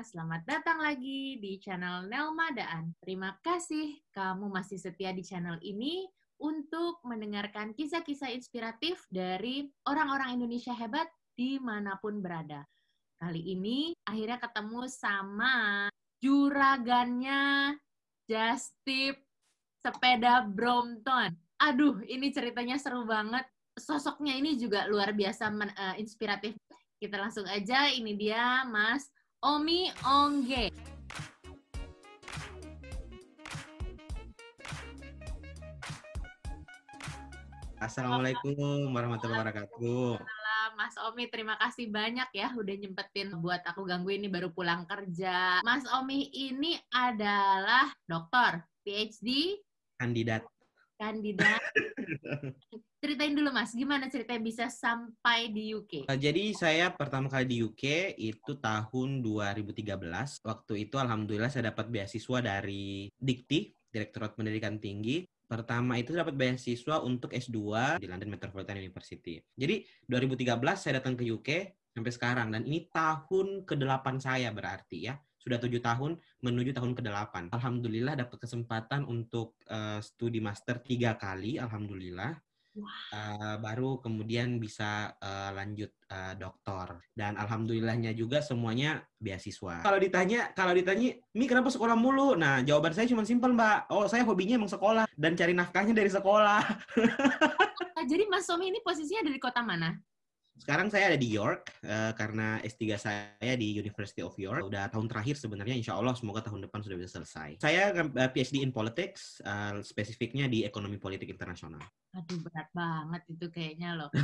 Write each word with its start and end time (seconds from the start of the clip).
selamat 0.00 0.48
datang 0.48 0.80
lagi 0.80 1.36
di 1.36 1.60
channel 1.60 2.08
Nelma 2.08 2.48
Daan. 2.56 2.96
Terima 3.04 3.36
kasih 3.44 4.00
kamu 4.16 4.48
masih 4.48 4.80
setia 4.80 5.12
di 5.12 5.20
channel 5.20 5.60
ini 5.60 6.08
untuk 6.40 7.04
mendengarkan 7.04 7.76
kisah-kisah 7.76 8.32
inspiratif 8.32 9.04
dari 9.12 9.68
orang-orang 9.84 10.40
Indonesia 10.40 10.72
hebat 10.72 11.04
di 11.36 11.60
mana 11.60 12.00
pun 12.00 12.24
berada. 12.24 12.64
Kali 13.20 13.52
ini 13.52 13.92
akhirnya 14.08 14.40
ketemu 14.40 14.88
sama 14.88 15.56
juragannya 16.24 17.76
Justip 18.24 19.20
Sepeda 19.84 20.48
Brompton. 20.48 21.36
Aduh, 21.60 22.00
ini 22.08 22.32
ceritanya 22.32 22.80
seru 22.80 23.04
banget. 23.04 23.44
Sosoknya 23.76 24.32
ini 24.32 24.56
juga 24.56 24.88
luar 24.88 25.12
biasa 25.12 25.52
uh, 25.52 25.96
inspiratif 26.00 26.56
kita 26.96 27.20
langsung 27.20 27.44
aja, 27.48 27.88
ini 27.92 28.12
dia 28.16 28.64
Mas 28.64 29.08
Omi 29.40 29.88
Ongge. 30.04 30.68
Assalamualaikum 37.80 38.92
warahmatullahi 38.92 39.40
wabarakatuh. 39.40 40.20
Mas 40.76 40.92
Omi, 41.08 41.32
terima 41.32 41.56
kasih 41.56 41.88
banyak 41.88 42.28
ya 42.36 42.52
udah 42.52 42.74
nyempetin 42.76 43.32
buat 43.40 43.64
aku 43.64 43.88
ganggu 43.88 44.12
ini 44.12 44.28
baru 44.28 44.52
pulang 44.52 44.84
kerja. 44.84 45.64
Mas 45.64 45.88
Omi 45.88 46.28
ini 46.36 46.76
adalah 46.92 47.88
dokter, 48.04 48.60
PhD, 48.84 49.56
kandidat 49.96 50.44
kandidat. 51.00 51.60
Ceritain 53.00 53.32
dulu 53.32 53.48
Mas, 53.48 53.72
gimana 53.72 54.12
ceritanya 54.12 54.44
bisa 54.44 54.68
sampai 54.68 55.48
di 55.48 55.72
UK? 55.72 56.04
Uh, 56.04 56.20
jadi 56.20 56.52
saya 56.52 56.92
pertama 56.92 57.32
kali 57.32 57.48
di 57.48 57.56
UK 57.64 58.12
itu 58.20 58.60
tahun 58.60 59.24
2013. 59.24 60.44
Waktu 60.44 60.72
itu 60.84 61.00
alhamdulillah 61.00 61.48
saya 61.48 61.72
dapat 61.72 61.88
beasiswa 61.88 62.44
dari 62.44 63.08
Dikti, 63.16 63.72
Direktorat 63.88 64.36
Pendidikan 64.36 64.76
Tinggi. 64.76 65.24
Pertama 65.48 65.96
itu 65.96 66.12
dapat 66.12 66.36
beasiswa 66.36 67.00
untuk 67.00 67.32
S2 67.32 67.96
di 68.04 68.06
London 68.06 68.36
Metropolitan 68.36 68.76
University. 68.76 69.40
Jadi 69.56 69.80
2013 70.04 70.60
saya 70.76 71.00
datang 71.00 71.16
ke 71.16 71.24
UK 71.24 71.48
sampai 71.96 72.12
sekarang 72.12 72.52
dan 72.52 72.68
ini 72.68 72.84
tahun 72.92 73.64
ke-8 73.64 74.06
saya 74.20 74.52
berarti 74.52 75.08
ya 75.08 75.16
sudah 75.40 75.56
tujuh 75.56 75.80
tahun 75.80 76.20
menuju 76.44 76.76
tahun 76.76 76.92
ke-8. 76.92 77.48
Alhamdulillah 77.48 78.12
dapat 78.12 78.44
kesempatan 78.44 79.08
untuk 79.08 79.56
uh, 79.72 80.04
studi 80.04 80.36
master 80.36 80.84
tiga 80.84 81.16
kali, 81.16 81.56
alhamdulillah. 81.56 82.36
Uh, 83.10 83.56
baru 83.58 83.98
kemudian 83.98 84.62
bisa 84.62 85.10
uh, 85.18 85.50
lanjut 85.50 85.90
uh, 86.06 86.38
doktor 86.38 87.02
dan 87.18 87.34
alhamdulillahnya 87.34 88.14
juga 88.14 88.38
semuanya 88.38 89.02
beasiswa. 89.18 89.82
Kalau 89.82 89.98
ditanya, 89.98 90.54
kalau 90.54 90.70
ditanya, 90.70 91.18
Mi 91.34 91.50
kenapa 91.50 91.74
sekolah 91.74 91.98
mulu? 91.98 92.38
Nah 92.38 92.62
jawaban 92.62 92.94
saya 92.94 93.10
cuma 93.10 93.26
simpel 93.26 93.50
mbak. 93.50 93.90
Oh 93.90 94.06
saya 94.06 94.22
hobinya 94.22 94.54
emang 94.54 94.70
sekolah 94.70 95.10
dan 95.18 95.34
cari 95.34 95.50
nafkahnya 95.50 95.94
dari 95.94 96.10
sekolah. 96.10 96.62
Jadi 98.10 98.24
Mas 98.32 98.48
Somi 98.48 98.72
ini 98.72 98.80
posisinya 98.80 99.28
dari 99.28 99.36
kota 99.36 99.60
mana? 99.60 99.92
Sekarang 100.60 100.92
saya 100.92 101.08
ada 101.08 101.18
di 101.18 101.32
York 101.32 101.72
uh, 101.88 102.12
karena 102.12 102.60
S3 102.60 103.00
saya 103.00 103.52
di 103.56 103.80
University 103.80 104.20
of 104.20 104.36
York. 104.36 104.68
Udah 104.68 104.92
tahun 104.92 105.08
terakhir 105.08 105.40
sebenarnya, 105.40 105.72
insya 105.72 105.96
Allah 105.96 106.12
semoga 106.12 106.44
tahun 106.44 106.68
depan 106.68 106.84
sudah 106.84 107.00
bisa 107.00 107.16
selesai. 107.16 107.56
Saya 107.64 107.96
uh, 107.96 108.04
eh, 108.20 108.28
PhD 108.28 108.60
in 108.60 108.68
Politics, 108.68 109.40
uh, 109.40 109.80
spesifiknya 109.80 110.52
di 110.52 110.68
ekonomi 110.68 111.00
politik 111.00 111.32
internasional. 111.32 111.80
Aduh 112.12 112.44
berat 112.44 112.68
banget 112.76 113.22
itu 113.32 113.46
kayaknya 113.48 113.96
loh. 113.96 114.10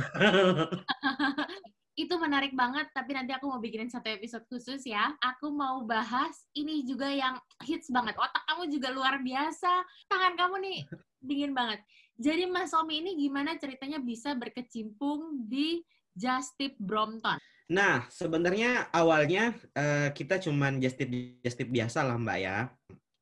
itu 1.97 2.13
menarik 2.21 2.53
banget, 2.53 2.93
tapi 2.93 3.17
nanti 3.17 3.33
aku 3.33 3.49
mau 3.49 3.57
bikinin 3.57 3.89
satu 3.89 4.13
episode 4.13 4.45
khusus 4.45 4.85
ya. 4.85 5.17
Aku 5.17 5.49
mau 5.49 5.81
bahas 5.89 6.45
ini 6.53 6.85
juga 6.85 7.09
yang 7.09 7.41
hits 7.65 7.89
banget. 7.89 8.13
Otak 8.13 8.45
kamu 8.45 8.69
juga 8.69 8.93
luar 8.93 9.17
biasa. 9.25 9.81
Tangan 10.05 10.37
kamu 10.37 10.55
nih 10.61 10.79
dingin 11.17 11.57
banget. 11.57 11.81
Jadi 12.17 12.45
Mas 12.45 12.73
Omi 12.77 13.01
ini 13.01 13.17
gimana 13.17 13.57
ceritanya 13.57 13.97
bisa 13.97 14.37
berkecimpung 14.37 15.49
di 15.49 15.81
Justip 16.17 16.73
Brompton? 16.81 17.37
Nah, 17.69 18.07
sebenarnya 18.09 18.89
awalnya 18.89 19.53
uh, 19.77 20.09
kita 20.09 20.41
cuman 20.41 20.81
Justip 20.81 21.11
Justip 21.43 21.69
biasa 21.69 22.01
lah 22.01 22.17
Mbak 22.17 22.39
ya. 22.41 22.57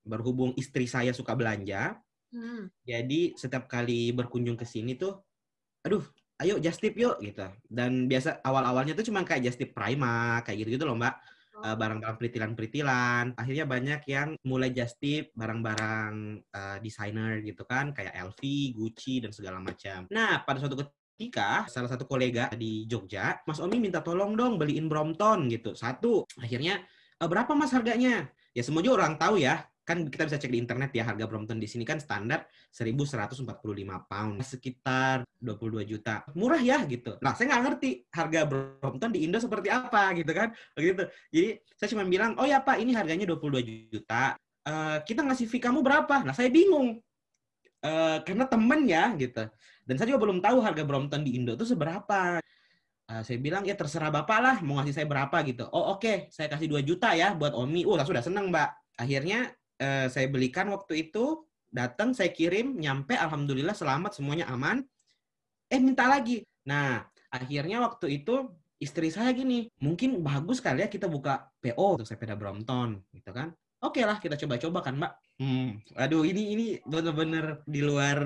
Berhubung 0.05 0.53
istri 0.55 0.85
saya 0.85 1.11
suka 1.17 1.33
belanja, 1.33 1.97
hmm. 2.29 2.69
jadi 2.85 3.33
setiap 3.33 3.65
kali 3.65 4.13
berkunjung 4.13 4.53
ke 4.53 4.61
sini 4.61 4.93
tuh, 4.93 5.17
aduh, 5.81 6.05
ayo 6.45 6.61
Justip 6.61 6.93
yuk 6.93 7.17
gitu. 7.25 7.41
Dan 7.65 8.05
biasa 8.05 8.45
awal-awalnya 8.45 8.93
tuh 8.93 9.09
cuma 9.09 9.25
kayak 9.25 9.49
Justip 9.49 9.73
Prima, 9.73 10.45
kayak 10.45 10.61
gitu-gitu 10.61 10.85
loh 10.85 10.93
Mbak. 10.93 11.15
Oh. 11.55 11.63
Uh, 11.65 11.75
barang-barang 11.79 12.17
peritilan-peritilan. 12.21 13.33
Akhirnya 13.33 13.65
banyak 13.65 14.01
yang 14.13 14.37
mulai 14.45 14.69
Justip 14.69 15.33
barang-barang 15.33 16.13
uh, 16.53 16.77
desainer 16.85 17.41
gitu 17.41 17.65
kan, 17.65 17.97
kayak 17.97 18.13
LV, 18.13 18.41
Gucci 18.77 19.25
dan 19.25 19.33
segala 19.33 19.57
macam. 19.57 20.05
Nah, 20.13 20.45
pada 20.45 20.61
suatu 20.61 20.85
ketika 21.15 21.63
salah 21.71 21.87
satu 21.87 22.03
kolega 22.03 22.51
di 22.51 22.83
Jogja, 22.91 23.39
Mas 23.47 23.63
Omi 23.63 23.79
minta 23.79 24.03
tolong 24.03 24.35
dong 24.35 24.59
beliin 24.59 24.91
Brompton 24.91 25.47
gitu. 25.47 25.71
Satu, 25.71 26.27
akhirnya 26.35 26.83
e, 27.15 27.23
berapa 27.23 27.55
Mas 27.55 27.71
harganya? 27.71 28.27
Ya 28.51 28.61
semua 28.67 28.83
orang 28.91 29.15
tahu 29.15 29.39
ya. 29.39 29.63
Kan 29.87 30.03
kita 30.11 30.27
bisa 30.27 30.41
cek 30.41 30.51
di 30.51 30.59
internet 30.59 30.91
ya 30.91 31.07
harga 31.07 31.23
Brompton 31.23 31.55
di 31.61 31.71
sini 31.71 31.87
kan 31.87 32.03
standar 32.03 32.49
1145 32.73 33.47
pound, 34.11 34.35
sekitar 34.43 35.23
22 35.39 35.87
juta. 35.87 36.27
Murah 36.35 36.59
ya 36.59 36.83
gitu. 36.83 37.15
Nah, 37.23 37.31
saya 37.31 37.53
nggak 37.53 37.63
ngerti 37.63 37.89
harga 38.11 38.39
Brompton 38.49 39.13
di 39.15 39.23
Indo 39.23 39.39
seperti 39.39 39.71
apa 39.71 40.11
gitu 40.19 40.35
kan. 40.35 40.51
Begitu. 40.75 41.05
Jadi 41.31 41.49
saya 41.79 41.87
cuma 41.95 42.03
bilang, 42.03 42.35
"Oh 42.41 42.49
ya 42.49 42.59
Pak, 42.59 42.75
ini 42.81 42.91
harganya 42.91 43.23
22 43.23 43.87
juta. 43.87 44.35
Uh, 44.65 44.99
kita 45.05 45.21
ngasih 45.23 45.47
fee 45.47 45.63
kamu 45.63 45.79
berapa?" 45.79 46.27
Nah, 46.27 46.33
saya 46.35 46.51
bingung. 46.51 46.99
Uh, 47.85 48.17
karena 48.25 48.49
temen 48.49 48.89
ya 48.89 49.13
gitu. 49.13 49.45
Dan 49.85 50.01
saya 50.01 50.11
juga 50.11 50.25
belum 50.25 50.41
tahu 50.41 50.57
harga 50.65 50.83
Brompton 50.83 51.21
di 51.21 51.37
Indo 51.37 51.53
itu 51.53 51.63
seberapa. 51.63 52.41
Uh, 53.05 53.21
saya 53.21 53.37
bilang 53.37 53.61
ya 53.61 53.77
terserah 53.77 54.09
bapak 54.09 54.39
lah 54.41 54.55
mau 54.65 54.81
ngasih 54.81 54.97
saya 54.97 55.05
berapa 55.05 55.37
gitu. 55.45 55.69
Oh 55.69 55.93
oke, 55.93 56.01
okay. 56.01 56.15
saya 56.33 56.49
kasih 56.49 56.65
2 56.73 56.81
juta 56.81 57.13
ya 57.13 57.37
buat 57.37 57.53
Omi. 57.53 57.85
Oh 57.85 57.93
sudah 58.01 58.25
seneng 58.25 58.49
mbak. 58.49 58.73
Akhirnya 58.97 59.53
uh, 59.77 60.09
saya 60.09 60.25
belikan 60.25 60.73
waktu 60.73 61.05
itu 61.09 61.45
datang 61.69 62.17
saya 62.17 62.33
kirim 62.33 62.81
nyampe 62.81 63.13
alhamdulillah 63.13 63.77
selamat 63.77 64.17
semuanya 64.17 64.49
aman. 64.49 64.81
Eh 65.69 65.77
minta 65.77 66.09
lagi. 66.09 66.41
Nah 66.65 67.05
akhirnya 67.29 67.85
waktu 67.85 68.25
itu 68.25 68.49
istri 68.81 69.13
saya 69.13 69.31
gini, 69.31 69.69
mungkin 69.79 70.25
bagus 70.25 70.59
kali 70.59 70.83
ya 70.83 70.89
kita 70.89 71.05
buka 71.05 71.47
PO 71.61 72.01
untuk 72.01 72.09
sepeda 72.09 72.33
Brompton 72.33 73.05
gitu 73.13 73.29
kan. 73.31 73.53
Oke 73.83 74.01
okay 74.01 74.03
lah 74.07 74.17
kita 74.17 74.39
coba-coba 74.39 74.79
kan 74.79 74.95
mbak. 74.95 75.13
Hmm, 75.35 75.83
aduh 75.99 76.23
ini 76.23 76.55
ini 76.55 76.65
bener-bener 76.87 77.59
di 77.67 77.83
luar 77.83 78.19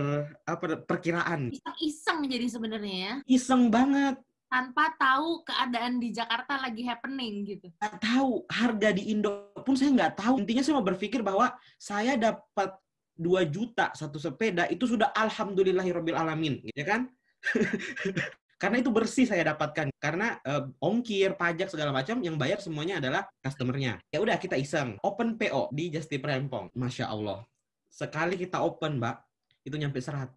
apa 0.46 0.86
perkiraan. 0.86 1.50
Iseng-iseng 1.50 2.20
jadi 2.30 2.46
sebenarnya 2.46 2.98
ya. 3.02 3.14
Iseng 3.26 3.74
banget. 3.74 4.22
Tanpa 4.50 4.94
tahu 4.98 5.46
keadaan 5.46 6.02
di 6.02 6.10
Jakarta 6.14 6.58
lagi 6.58 6.82
happening 6.86 7.46
gitu. 7.46 7.70
Gak 7.82 8.02
tahu 8.02 8.46
harga 8.50 8.90
di 8.94 9.14
Indo 9.14 9.54
pun 9.62 9.78
saya 9.78 9.94
nggak 9.94 10.22
tahu. 10.22 10.42
Intinya 10.42 10.62
saya 10.66 10.78
mau 10.78 10.86
berpikir 10.86 11.22
bahwa 11.22 11.54
saya 11.78 12.18
dapat 12.18 12.74
2 13.20 13.46
juta 13.52 13.92
satu 13.94 14.18
sepeda 14.18 14.66
itu 14.72 14.88
sudah 14.88 15.12
alhamdulillahirobbil 15.14 16.18
alamin, 16.18 16.64
ya 16.74 16.86
kan? 16.88 17.12
Karena 18.59 18.83
itu 18.83 18.91
bersih 18.91 19.23
saya 19.23 19.56
dapatkan. 19.56 19.88
Karena 20.03 20.35
uh, 20.44 20.67
ongkir, 20.83 21.39
pajak 21.39 21.71
segala 21.71 21.95
macam 21.95 22.19
yang 22.19 22.35
bayar 22.35 22.59
semuanya 22.59 23.00
adalah 23.00 23.23
customernya. 23.39 24.03
Ya 24.11 24.19
udah 24.19 24.35
kita 24.35 24.59
iseng 24.59 25.00
open 25.00 25.39
PO 25.39 25.71
di 25.71 25.88
Justi 25.88 26.19
Rempong. 26.19 26.67
Masya 26.75 27.07
Allah. 27.07 27.47
Sekali 27.88 28.35
kita 28.35 28.59
open, 28.59 29.00
Mbak, 29.00 29.15
itu 29.63 29.75
nyampe 29.79 30.03
100. 30.03 30.35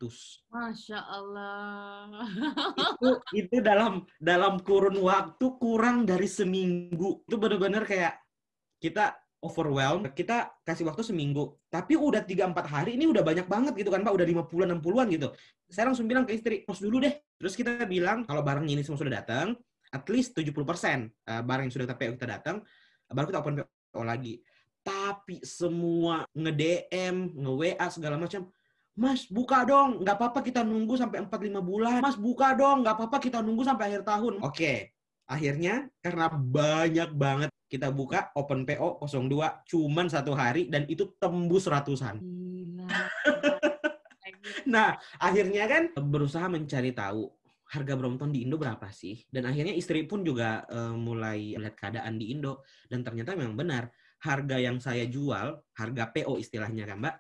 Masya 0.54 0.98
Allah. 1.02 2.06
itu, 2.78 3.08
itu 3.42 3.56
dalam 3.58 4.06
dalam 4.22 4.62
kurun 4.62 5.02
waktu 5.02 5.46
kurang 5.58 6.06
dari 6.06 6.30
seminggu. 6.30 7.26
Itu 7.26 7.42
benar-benar 7.42 7.82
kayak 7.82 8.22
kita 8.78 9.18
overwhelmed, 9.42 10.14
kita 10.14 10.54
kasih 10.62 10.86
waktu 10.86 11.02
seminggu. 11.02 11.58
Tapi 11.66 11.98
udah 11.98 12.22
3-4 12.22 12.54
hari, 12.62 12.90
ini 12.94 13.10
udah 13.10 13.26
banyak 13.26 13.50
banget 13.50 13.74
gitu 13.74 13.90
kan 13.90 14.06
Pak, 14.06 14.14
udah 14.14 14.26
50-an, 14.46 14.78
60-an 14.78 15.06
gitu. 15.10 15.28
Saya 15.66 15.90
langsung 15.90 16.06
bilang 16.06 16.22
ke 16.22 16.38
istri, 16.38 16.62
pos 16.62 16.78
dulu 16.78 17.02
deh. 17.02 17.12
Terus 17.36 17.58
kita 17.58 17.82
bilang, 17.90 18.22
kalau 18.22 18.46
barangnya 18.46 18.78
ini 18.78 18.82
semua 18.86 19.02
sudah 19.02 19.18
datang, 19.18 19.58
at 19.92 20.06
least 20.08 20.38
70% 20.38 20.46
eh, 20.48 21.42
barang 21.42 21.64
yang 21.68 21.74
sudah 21.74 21.86
kita 21.90 22.14
kita 22.16 22.28
datang, 22.38 22.56
baru 23.10 23.26
kita 23.28 23.38
open 23.42 23.54
PO 23.66 24.02
lagi. 24.06 24.38
Tapi 24.82 25.42
semua 25.42 26.22
nge-DM, 26.32 27.34
nge-WA, 27.34 27.86
segala 27.90 28.16
macam, 28.16 28.46
Mas, 28.92 29.24
buka 29.24 29.64
dong. 29.64 30.04
Nggak 30.04 30.16
apa-apa 30.20 30.40
kita 30.44 30.60
nunggu 30.60 31.00
sampai 31.00 31.24
4-5 31.24 31.64
bulan. 31.64 31.98
Mas, 32.04 32.18
buka 32.20 32.52
dong. 32.52 32.84
Nggak 32.84 32.94
apa-apa 33.00 33.18
kita 33.24 33.40
nunggu 33.40 33.64
sampai 33.64 33.88
akhir 33.88 34.04
tahun. 34.04 34.44
Oke. 34.44 34.52
Okay. 34.52 34.78
Akhirnya, 35.32 35.88
karena 36.04 36.28
banyak 36.28 37.16
banget 37.16 37.48
kita 37.72 37.88
buka 37.88 38.28
open 38.36 38.68
PO 38.68 39.00
02 39.00 39.64
cuman 39.64 40.04
satu 40.12 40.36
hari 40.36 40.68
dan 40.68 40.84
itu 40.92 41.08
tembus 41.16 41.64
ratusan. 41.64 42.20
nah, 44.74 45.00
akhirnya 45.16 45.64
kan 45.64 45.88
berusaha 45.96 46.52
mencari 46.52 46.92
tahu 46.92 47.32
harga 47.72 47.96
Brompton 47.96 48.28
di 48.28 48.44
Indo 48.44 48.60
berapa 48.60 48.92
sih? 48.92 49.24
Dan 49.32 49.48
akhirnya 49.48 49.72
istri 49.72 50.04
pun 50.04 50.20
juga 50.20 50.68
uh, 50.68 50.92
mulai 50.92 51.56
lihat 51.56 51.72
keadaan 51.72 52.20
di 52.20 52.36
Indo 52.36 52.60
dan 52.92 53.00
ternyata 53.00 53.32
memang 53.32 53.56
benar 53.56 53.88
harga 54.20 54.60
yang 54.60 54.76
saya 54.76 55.08
jual, 55.08 55.56
harga 55.72 56.04
PO 56.12 56.36
istilahnya 56.36 56.84
kan 56.84 57.00
Mbak, 57.00 57.16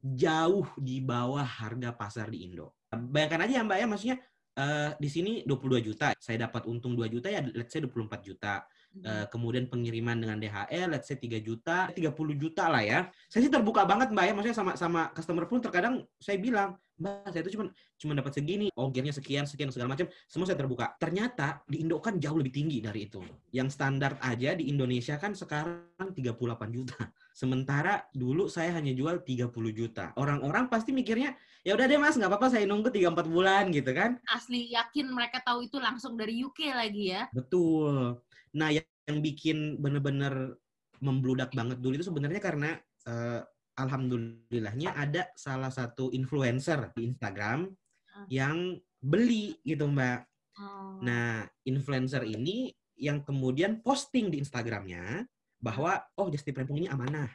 jauh 0.00 0.66
di 0.80 1.04
bawah 1.04 1.44
harga 1.44 1.92
pasar 1.92 2.32
di 2.32 2.48
Indo. 2.48 2.80
Bayangkan 2.88 3.44
aja 3.44 3.60
ya 3.60 3.62
Mbak 3.68 3.78
ya, 3.78 3.86
maksudnya 3.86 4.16
uh, 4.58 4.90
di 4.96 5.08
sini 5.08 5.32
22 5.44 5.86
juta, 5.92 6.12
saya 6.18 6.48
dapat 6.48 6.68
untung 6.68 6.96
2 6.96 7.08
juta 7.08 7.28
ya 7.32 7.40
let's 7.52 7.72
say 7.72 7.80
24 7.80 8.20
juta. 8.24 8.64
Uh, 8.92 9.24
kemudian 9.32 9.72
pengiriman 9.72 10.20
dengan 10.20 10.36
DHL, 10.36 10.92
let's 10.92 11.08
say 11.08 11.16
3 11.16 11.40
juta, 11.40 11.88
30 11.96 12.12
juta 12.36 12.68
lah 12.68 12.84
ya. 12.84 13.08
Saya 13.24 13.48
sih 13.48 13.52
terbuka 13.52 13.88
banget 13.88 14.12
Mbak 14.12 14.24
ya, 14.28 14.32
maksudnya 14.36 14.58
sama 14.60 14.72
sama 14.76 15.00
customer 15.16 15.48
pun 15.48 15.64
terkadang 15.64 16.04
saya 16.20 16.36
bilang, 16.36 16.76
Mbak, 17.00 17.32
saya 17.32 17.40
itu 17.40 17.56
cuma 17.56 17.72
cuma 17.96 18.12
dapat 18.20 18.32
segini, 18.36 18.68
ongkirnya 18.76 19.16
sekian, 19.16 19.48
sekian 19.48 19.72
segala 19.72 19.96
macam, 19.96 20.12
semua 20.28 20.44
saya 20.44 20.60
terbuka. 20.60 20.92
Ternyata 21.00 21.64
di 21.64 21.80
Indo 21.80 22.04
kan 22.04 22.20
jauh 22.20 22.36
lebih 22.36 22.52
tinggi 22.52 22.84
dari 22.84 23.08
itu. 23.08 23.24
Yang 23.48 23.80
standar 23.80 24.20
aja 24.20 24.52
di 24.52 24.68
Indonesia 24.68 25.16
kan 25.16 25.32
sekarang 25.32 26.12
38 26.12 26.28
juta. 26.68 27.00
Sementara 27.32 28.04
dulu 28.12 28.44
saya 28.46 28.76
hanya 28.76 28.92
jual 28.92 29.24
30 29.24 29.48
juta. 29.72 30.12
Orang-orang 30.20 30.68
pasti 30.68 30.92
mikirnya, 30.92 31.32
ya 31.62 31.78
udah 31.78 31.86
deh 31.86 31.98
mas, 31.98 32.18
nggak 32.18 32.30
apa-apa 32.30 32.50
saya 32.50 32.66
nunggu 32.66 32.90
3-4 32.90 33.26
bulan 33.30 33.64
gitu 33.70 33.90
kan. 33.94 34.18
Asli 34.26 34.74
yakin 34.74 35.06
mereka 35.14 35.38
tahu 35.42 35.66
itu 35.66 35.78
langsung 35.78 36.18
dari 36.18 36.42
UK 36.42 36.74
lagi 36.74 37.14
ya. 37.14 37.30
Betul. 37.30 38.18
Nah, 38.54 38.68
yang, 38.74 38.86
yang 39.06 39.18
bikin 39.22 39.78
bener-bener 39.78 40.58
membludak 41.02 41.50
banget 41.54 41.82
dulu 41.82 41.98
itu 41.98 42.06
sebenarnya 42.06 42.38
karena 42.42 42.70
uh, 43.06 43.42
alhamdulillahnya 43.78 44.94
ada 44.94 45.30
salah 45.34 45.70
satu 45.70 46.12
influencer 46.14 46.94
di 46.94 47.10
Instagram 47.10 47.66
uh. 47.66 48.26
yang 48.30 48.78
beli 49.02 49.58
gitu 49.62 49.86
Mbak. 49.86 50.20
Oh. 50.62 50.98
Nah, 51.02 51.46
influencer 51.66 52.22
ini 52.26 52.70
yang 52.98 53.26
kemudian 53.26 53.82
posting 53.82 54.30
di 54.30 54.38
Instagramnya 54.38 55.26
bahwa 55.58 55.98
oh 56.18 56.30
Just 56.30 56.46
Rempung 56.46 56.78
ini 56.82 56.90
amanah. 56.90 57.30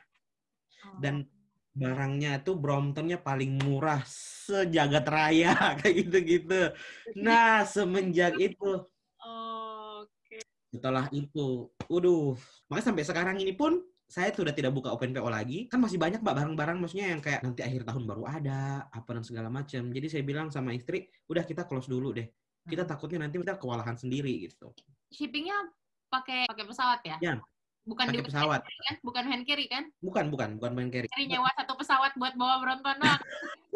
Oh. 0.88 1.00
Dan 1.00 1.28
barangnya 1.78 2.42
itu 2.42 2.58
Bromptonnya 2.58 3.22
paling 3.22 3.62
murah 3.62 4.02
sejagat 4.10 5.06
raya 5.06 5.54
kayak 5.80 5.96
gitu-gitu. 6.06 6.74
Nah, 7.22 7.62
semenjak 7.64 8.34
itu 8.42 8.82
setelah 10.68 11.08
itu, 11.16 11.72
waduh, 11.88 12.36
makanya 12.68 12.86
sampai 12.92 13.04
sekarang 13.08 13.38
ini 13.40 13.56
pun 13.56 13.80
saya 14.08 14.32
sudah 14.32 14.52
tidak 14.56 14.76
buka 14.76 14.92
open 14.92 15.16
PO 15.16 15.28
lagi. 15.32 15.68
Kan 15.72 15.80
masih 15.84 16.00
banyak 16.00 16.20
mbak 16.20 16.36
barang-barang 16.36 16.78
maksudnya 16.80 17.16
yang 17.16 17.22
kayak 17.24 17.44
nanti 17.44 17.64
akhir 17.64 17.88
tahun 17.88 18.04
baru 18.04 18.24
ada, 18.28 18.88
apa 18.92 19.10
dan 19.16 19.24
segala 19.24 19.48
macam. 19.48 19.92
Jadi 19.92 20.08
saya 20.08 20.24
bilang 20.28 20.48
sama 20.52 20.76
istri, 20.76 21.08
udah 21.28 21.44
kita 21.44 21.64
close 21.68 21.88
dulu 21.88 22.16
deh. 22.16 22.28
Kita 22.68 22.84
hmm. 22.84 22.92
takutnya 22.92 23.28
nanti 23.28 23.40
kita 23.40 23.56
kewalahan 23.60 23.96
sendiri 23.96 24.48
gitu. 24.48 24.76
Shippingnya 25.12 25.72
pakai 26.12 26.48
pakai 26.52 26.66
pesawat 26.68 27.00
ya? 27.04 27.18
Ya, 27.20 27.34
bukan 27.88 28.06
pakai 28.12 28.28
pesawat. 28.28 28.62
kan? 28.68 28.95
Bukan 29.00 29.24
hand 29.24 29.44
carry 29.48 29.66
kan? 29.72 29.84
Bukan 30.04 30.28
bukan 30.28 30.60
bukan 30.60 30.72
hand 30.75 30.92
carry. 30.92 31.07
Cari 31.07 31.25
nyewa 31.31 31.50
satu 31.56 31.74
pesawat 31.80 32.12
buat 32.19 32.36
bawa 32.36 32.60
Bronton 32.60 32.98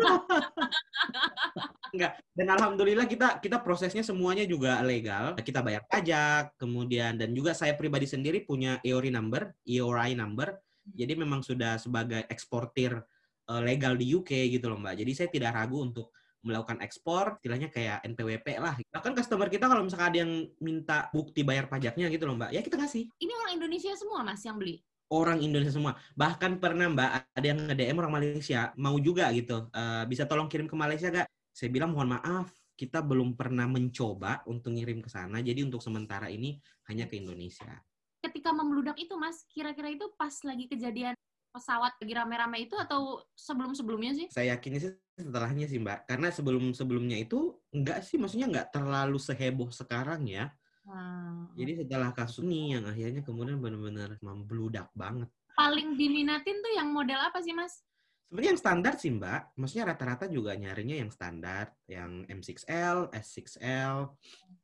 enggak 1.93 2.17
dan 2.33 2.47
alhamdulillah 2.57 3.05
kita 3.05 3.37
kita 3.37 3.61
prosesnya 3.61 4.03
semuanya 4.03 4.43
juga 4.43 4.83
legal. 4.83 5.37
Kita 5.39 5.63
bayar 5.63 5.87
pajak 5.87 6.59
kemudian 6.59 7.15
dan 7.15 7.31
juga 7.31 7.55
saya 7.55 7.77
pribadi 7.77 8.09
sendiri 8.09 8.43
punya 8.43 8.81
EORI 8.83 9.11
number 9.13 9.55
EORI 9.63 10.13
number. 10.19 10.59
Hmm. 10.81 10.97
jadi 10.97 11.13
memang 11.13 11.45
sudah 11.45 11.77
sebagai 11.77 12.25
eksportir 12.25 12.97
uh, 13.45 13.61
legal 13.61 13.93
di 13.93 14.09
UK 14.17 14.49
gitu 14.49 14.65
loh 14.65 14.81
mbak. 14.81 14.97
Jadi 14.97 15.11
saya 15.13 15.29
tidak 15.29 15.53
ragu 15.53 15.77
untuk 15.77 16.09
melakukan 16.41 16.81
ekspor, 16.81 17.37
istilahnya 17.41 17.69
kayak 17.69 18.01
NPWP 18.05 18.57
lah. 18.57 18.75
Bahkan 18.77 19.13
customer 19.13 19.47
kita 19.47 19.69
kalau 19.69 19.85
misalkan 19.85 20.07
ada 20.13 20.19
yang 20.25 20.31
minta 20.57 21.07
bukti 21.13 21.45
bayar 21.45 21.69
pajaknya 21.69 22.09
gitu 22.09 22.25
loh 22.25 22.35
Mbak, 22.37 22.51
ya 22.53 22.61
kita 22.65 22.77
kasih. 22.77 23.05
Ini 23.21 23.31
orang 23.33 23.51
Indonesia 23.61 23.93
semua 23.93 24.25
Mas 24.25 24.41
yang 24.41 24.57
beli? 24.57 24.81
Orang 25.11 25.43
Indonesia 25.43 25.75
semua. 25.75 25.93
Bahkan 26.17 26.57
pernah 26.57 26.87
Mbak, 26.89 27.09
ada 27.35 27.45
yang 27.45 27.59
nge-DM 27.67 27.97
orang 27.99 28.13
Malaysia, 28.15 28.71
mau 28.79 28.95
juga 28.97 29.29
gitu, 29.35 29.67
uh, 29.69 30.03
bisa 30.07 30.23
tolong 30.25 30.47
kirim 30.47 30.65
ke 30.65 30.75
Malaysia 30.75 31.11
gak? 31.11 31.27
Saya 31.51 31.67
bilang 31.67 31.91
mohon 31.91 32.15
maaf, 32.15 32.47
kita 32.79 33.03
belum 33.03 33.35
pernah 33.37 33.67
mencoba 33.67 34.41
untuk 34.49 34.73
ngirim 34.73 35.03
ke 35.03 35.09
sana, 35.11 35.43
jadi 35.43 35.67
untuk 35.67 35.83
sementara 35.83 36.31
ini 36.31 36.57
hanya 36.89 37.05
ke 37.05 37.19
Indonesia. 37.19 37.77
Ketika 38.23 38.55
membludak 38.55 38.97
itu 38.97 39.13
Mas, 39.19 39.45
kira-kira 39.51 39.91
itu 39.91 40.09
pas 40.17 40.33
lagi 40.45 40.65
kejadian 40.65 41.13
pesawat 41.51 41.99
lagi 41.99 42.13
rame-rame 42.15 42.57
itu 42.63 42.75
atau 42.79 43.21
sebelum-sebelumnya 43.35 44.11
sih? 44.15 44.27
Saya 44.31 44.57
yakin 44.57 44.71
sih 44.79 44.91
setelahnya 45.19 45.65
sih 45.67 45.77
Mbak, 45.77 46.09
karena 46.09 46.27
sebelum-sebelumnya 46.31 47.17
itu 47.21 47.53
enggak 47.75 48.01
sih, 48.07 48.17
maksudnya 48.17 48.47
enggak 48.49 48.71
terlalu 48.73 49.19
seheboh 49.19 49.69
sekarang 49.69 50.25
ya. 50.25 50.49
Hmm. 50.87 51.51
Jadi 51.53 51.85
setelah 51.85 52.09
kasus 52.15 52.41
ini 52.41 52.73
yang 52.73 52.89
akhirnya 52.89 53.21
kemudian 53.21 53.61
benar-benar 53.61 54.17
membludak 54.23 54.89
banget. 54.97 55.29
Paling 55.53 55.93
diminatin 55.99 56.57
tuh 56.57 56.73
yang 56.73 56.89
model 56.89 57.21
apa 57.21 57.37
sih 57.43 57.53
Mas? 57.53 57.85
Sebenarnya 58.31 58.55
yang 58.55 58.61
standar 58.63 58.93
sih 58.95 59.11
Mbak, 59.11 59.59
maksudnya 59.59 59.91
rata-rata 59.91 60.25
juga 60.31 60.55
nyarinya 60.55 61.03
yang 61.03 61.11
standar, 61.11 61.75
yang 61.83 62.23
M6L, 62.31 63.11
S6L, 63.11 64.07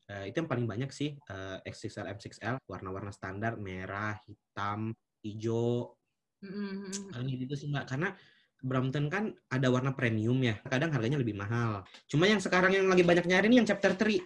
uh, 0.08 0.24
itu 0.24 0.36
yang 0.40 0.48
paling 0.48 0.64
banyak 0.64 0.88
sih, 0.88 1.20
uh, 1.28 1.60
X6L, 1.68 2.08
M6L, 2.16 2.64
warna-warna 2.64 3.12
standar, 3.12 3.60
merah, 3.60 4.16
hitam, 4.24 4.96
hijau, 5.20 5.97
Mm-hmm. 6.46 7.14
Kalau 7.14 7.26
gitu 7.26 7.54
sih 7.58 7.68
mbak, 7.70 7.90
karena 7.90 8.14
Brompton 8.62 9.06
kan 9.10 9.34
ada 9.54 9.68
warna 9.70 9.94
premium 9.94 10.38
ya, 10.42 10.58
kadang 10.66 10.90
harganya 10.94 11.22
lebih 11.22 11.38
mahal. 11.38 11.86
Cuma 12.10 12.26
yang 12.26 12.42
sekarang 12.42 12.74
yang 12.74 12.90
lagi 12.90 13.06
banyak 13.06 13.26
nyari 13.30 13.46
ini 13.50 13.62
yang 13.62 13.70
chapter 13.70 13.94
3. 13.94 14.18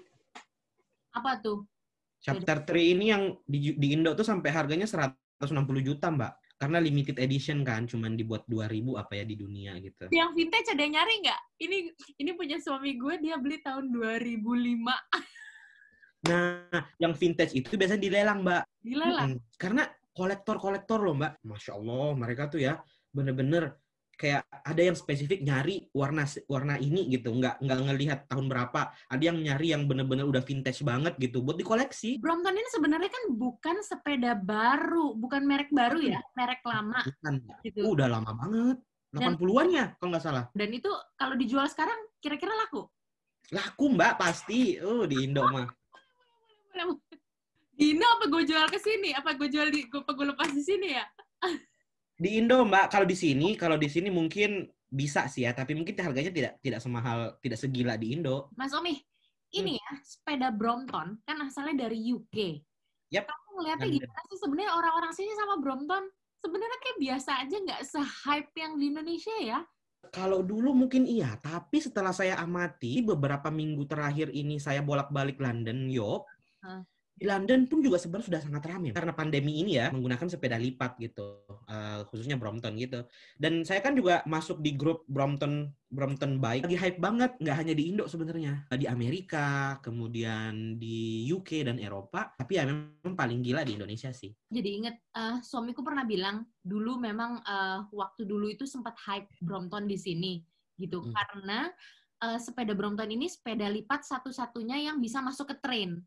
Apa 1.16 1.44
tuh? 1.44 1.68
Chapter 2.24 2.64
3 2.64 2.94
ini 2.96 3.12
yang 3.12 3.36
di, 3.44 3.76
di 3.76 3.88
Indo 3.92 4.16
tuh 4.16 4.24
sampai 4.24 4.52
harganya 4.54 4.88
160 4.88 5.44
juta 5.84 6.08
mbak. 6.12 6.34
Karena 6.62 6.78
limited 6.78 7.18
edition 7.18 7.66
kan, 7.66 7.90
cuman 7.90 8.14
dibuat 8.14 8.46
2000 8.46 9.02
apa 9.02 9.18
ya 9.18 9.26
di 9.26 9.34
dunia 9.34 9.82
gitu. 9.82 10.14
Yang 10.14 10.30
vintage 10.38 10.68
ada 10.70 10.82
yang 10.86 10.94
nyari 10.94 11.14
nggak? 11.26 11.42
Ini 11.58 11.78
ini 12.22 12.32
punya 12.38 12.62
suami 12.62 12.94
gue, 13.02 13.18
dia 13.18 13.36
beli 13.42 13.58
tahun 13.66 13.90
2005. 13.90 14.38
Nah, 16.22 16.70
yang 17.02 17.18
vintage 17.18 17.58
itu 17.58 17.74
biasanya 17.74 17.98
dilelang, 17.98 18.46
Mbak. 18.46 18.64
Dilelang? 18.86 19.30
Hmm, 19.34 19.40
karena 19.58 19.90
kolektor-kolektor 20.12 21.00
loh 21.02 21.16
mbak. 21.16 21.40
Masya 21.44 21.78
Allah 21.78 22.08
mereka 22.16 22.52
tuh 22.52 22.62
ya 22.62 22.80
bener-bener 23.12 23.76
kayak 24.20 24.46
ada 24.46 24.82
yang 24.86 24.94
spesifik 24.94 25.42
nyari 25.42 25.90
warna 25.98 26.30
warna 26.46 26.78
ini 26.78 27.10
gitu. 27.10 27.34
Nggak 27.34 27.58
nggak 27.58 27.80
ngelihat 27.90 28.20
tahun 28.30 28.46
berapa. 28.52 28.94
Ada 29.10 29.24
yang 29.34 29.38
nyari 29.42 29.68
yang 29.74 29.84
bener-bener 29.90 30.30
udah 30.30 30.44
vintage 30.46 30.86
banget 30.86 31.18
gitu 31.18 31.42
buat 31.42 31.58
dikoleksi. 31.58 32.22
Brompton 32.22 32.54
ini 32.54 32.70
sebenarnya 32.70 33.10
kan 33.10 33.24
bukan 33.34 33.76
sepeda 33.82 34.38
baru 34.38 35.18
bukan 35.18 35.42
merek 35.48 35.74
baru 35.74 35.98
ya 35.98 36.22
merek 36.38 36.62
lama 36.62 37.02
bukan 37.02 37.34
gitu. 37.66 37.80
Uh, 37.82 37.92
udah 37.98 38.08
lama 38.08 38.32
banget. 38.38 38.78
80-an 39.12 39.68
ya 39.76 39.86
kalau 40.00 40.10
nggak 40.16 40.24
salah. 40.24 40.46
Dan 40.56 40.72
itu 40.72 40.88
kalau 41.20 41.36
dijual 41.36 41.68
sekarang 41.68 41.98
kira-kira 42.24 42.56
laku? 42.56 42.88
Laku 43.52 43.92
mbak 43.92 44.16
pasti. 44.22 44.80
Oh 44.80 45.04
di 45.04 45.28
Indo 45.28 45.44
mah 45.50 45.68
di 47.72 47.96
Indo 47.96 48.06
apa 48.06 48.26
gue 48.28 48.44
jual 48.46 48.68
ke 48.68 48.80
sini? 48.80 49.16
Apa 49.16 49.34
gue 49.40 49.48
jual 49.48 49.72
di 49.72 49.88
gue 49.88 50.02
apa 50.04 50.12
gue 50.14 50.26
lepas 50.36 50.50
di 50.52 50.64
sini 50.64 50.94
ya? 50.94 51.06
di 52.22 52.38
Indo 52.38 52.62
Mbak, 52.62 52.94
kalau 52.94 53.08
di 53.10 53.18
sini, 53.18 53.58
kalau 53.58 53.82
di 53.82 53.90
sini 53.90 54.14
mungkin 54.14 54.70
bisa 54.92 55.26
sih 55.26 55.50
ya, 55.50 55.58
tapi 55.58 55.74
mungkin 55.74 55.98
harganya 55.98 56.30
tidak 56.30 56.54
tidak 56.62 56.80
semahal, 56.84 57.34
tidak 57.42 57.58
segila 57.58 57.98
di 57.98 58.14
Indo. 58.14 58.54
Mas 58.54 58.76
Omi, 58.78 58.94
ini 59.58 59.76
hmm. 59.76 59.82
ya 59.82 59.92
sepeda 60.06 60.48
Brompton 60.54 61.18
kan 61.26 61.38
asalnya 61.42 61.90
dari 61.90 61.98
UK. 62.14 62.62
Yep. 63.10 63.26
Kamu 63.26 63.50
ngeliatnya 63.58 63.88
gimana 63.90 64.22
sih 64.30 64.40
sebenarnya 64.40 64.72
orang-orang 64.78 65.14
sini 65.18 65.32
sama 65.34 65.56
Brompton? 65.60 66.04
Sebenarnya 66.42 66.80
kayak 66.82 66.98
biasa 67.02 67.32
aja 67.42 67.56
nggak 67.58 67.82
se-hype 67.86 68.54
yang 68.58 68.74
di 68.78 68.86
Indonesia 68.94 69.36
ya? 69.42 69.60
Kalau 70.10 70.42
dulu 70.42 70.74
mungkin 70.74 71.06
iya, 71.06 71.38
tapi 71.38 71.78
setelah 71.78 72.10
saya 72.10 72.38
amati 72.42 73.06
beberapa 73.06 73.54
minggu 73.54 73.86
terakhir 73.86 74.34
ini 74.34 74.58
saya 74.58 74.82
bolak-balik 74.82 75.38
London, 75.38 75.86
York, 75.90 76.26
huh? 76.66 76.82
Di 77.22 77.30
London 77.30 77.70
pun 77.70 77.86
juga 77.86 78.02
sebenarnya 78.02 78.34
sudah 78.34 78.42
sangat 78.42 78.64
ramai 78.66 78.90
karena 78.98 79.14
pandemi 79.14 79.62
ini 79.62 79.78
ya 79.78 79.94
menggunakan 79.94 80.26
sepeda 80.26 80.58
lipat 80.58 80.98
gitu 80.98 81.46
uh, 81.70 82.02
khususnya 82.10 82.34
Brompton 82.34 82.74
gitu. 82.82 83.06
Dan 83.38 83.62
saya 83.62 83.86
kan 83.86 83.94
juga 83.94 84.26
masuk 84.26 84.58
di 84.58 84.74
grup 84.74 85.06
Brompton 85.06 85.70
Brompton 85.94 86.42
Bike. 86.42 86.66
Lagi 86.66 86.82
hype 86.82 86.98
banget 86.98 87.38
nggak 87.38 87.58
hanya 87.62 87.74
di 87.78 87.94
Indo 87.94 88.10
sebenarnya. 88.10 88.66
Di 88.74 88.90
Amerika 88.90 89.78
kemudian 89.86 90.82
di 90.82 91.30
UK 91.30 91.70
dan 91.70 91.78
Eropa. 91.78 92.34
Tapi 92.34 92.58
ya 92.58 92.66
memang 92.66 93.14
paling 93.14 93.46
gila 93.46 93.62
di 93.62 93.78
Indonesia 93.78 94.10
sih. 94.10 94.34
Jadi 94.50 94.70
inget 94.82 94.98
uh, 95.14 95.38
suamiku 95.46 95.86
pernah 95.86 96.02
bilang 96.02 96.42
dulu 96.66 96.98
memang 96.98 97.38
uh, 97.46 97.86
waktu 97.94 98.26
dulu 98.26 98.50
itu 98.50 98.66
sempat 98.66 98.98
hype 98.98 99.30
Brompton 99.46 99.86
di 99.86 100.02
sini 100.02 100.42
gitu. 100.82 101.06
Hmm. 101.06 101.14
karena 101.14 101.70
uh, 102.26 102.42
sepeda 102.42 102.74
Brompton 102.74 103.14
ini 103.14 103.30
sepeda 103.30 103.70
lipat 103.70 104.02
satu-satunya 104.02 104.90
yang 104.90 104.98
bisa 104.98 105.22
masuk 105.22 105.54
ke 105.54 105.62
train 105.62 106.02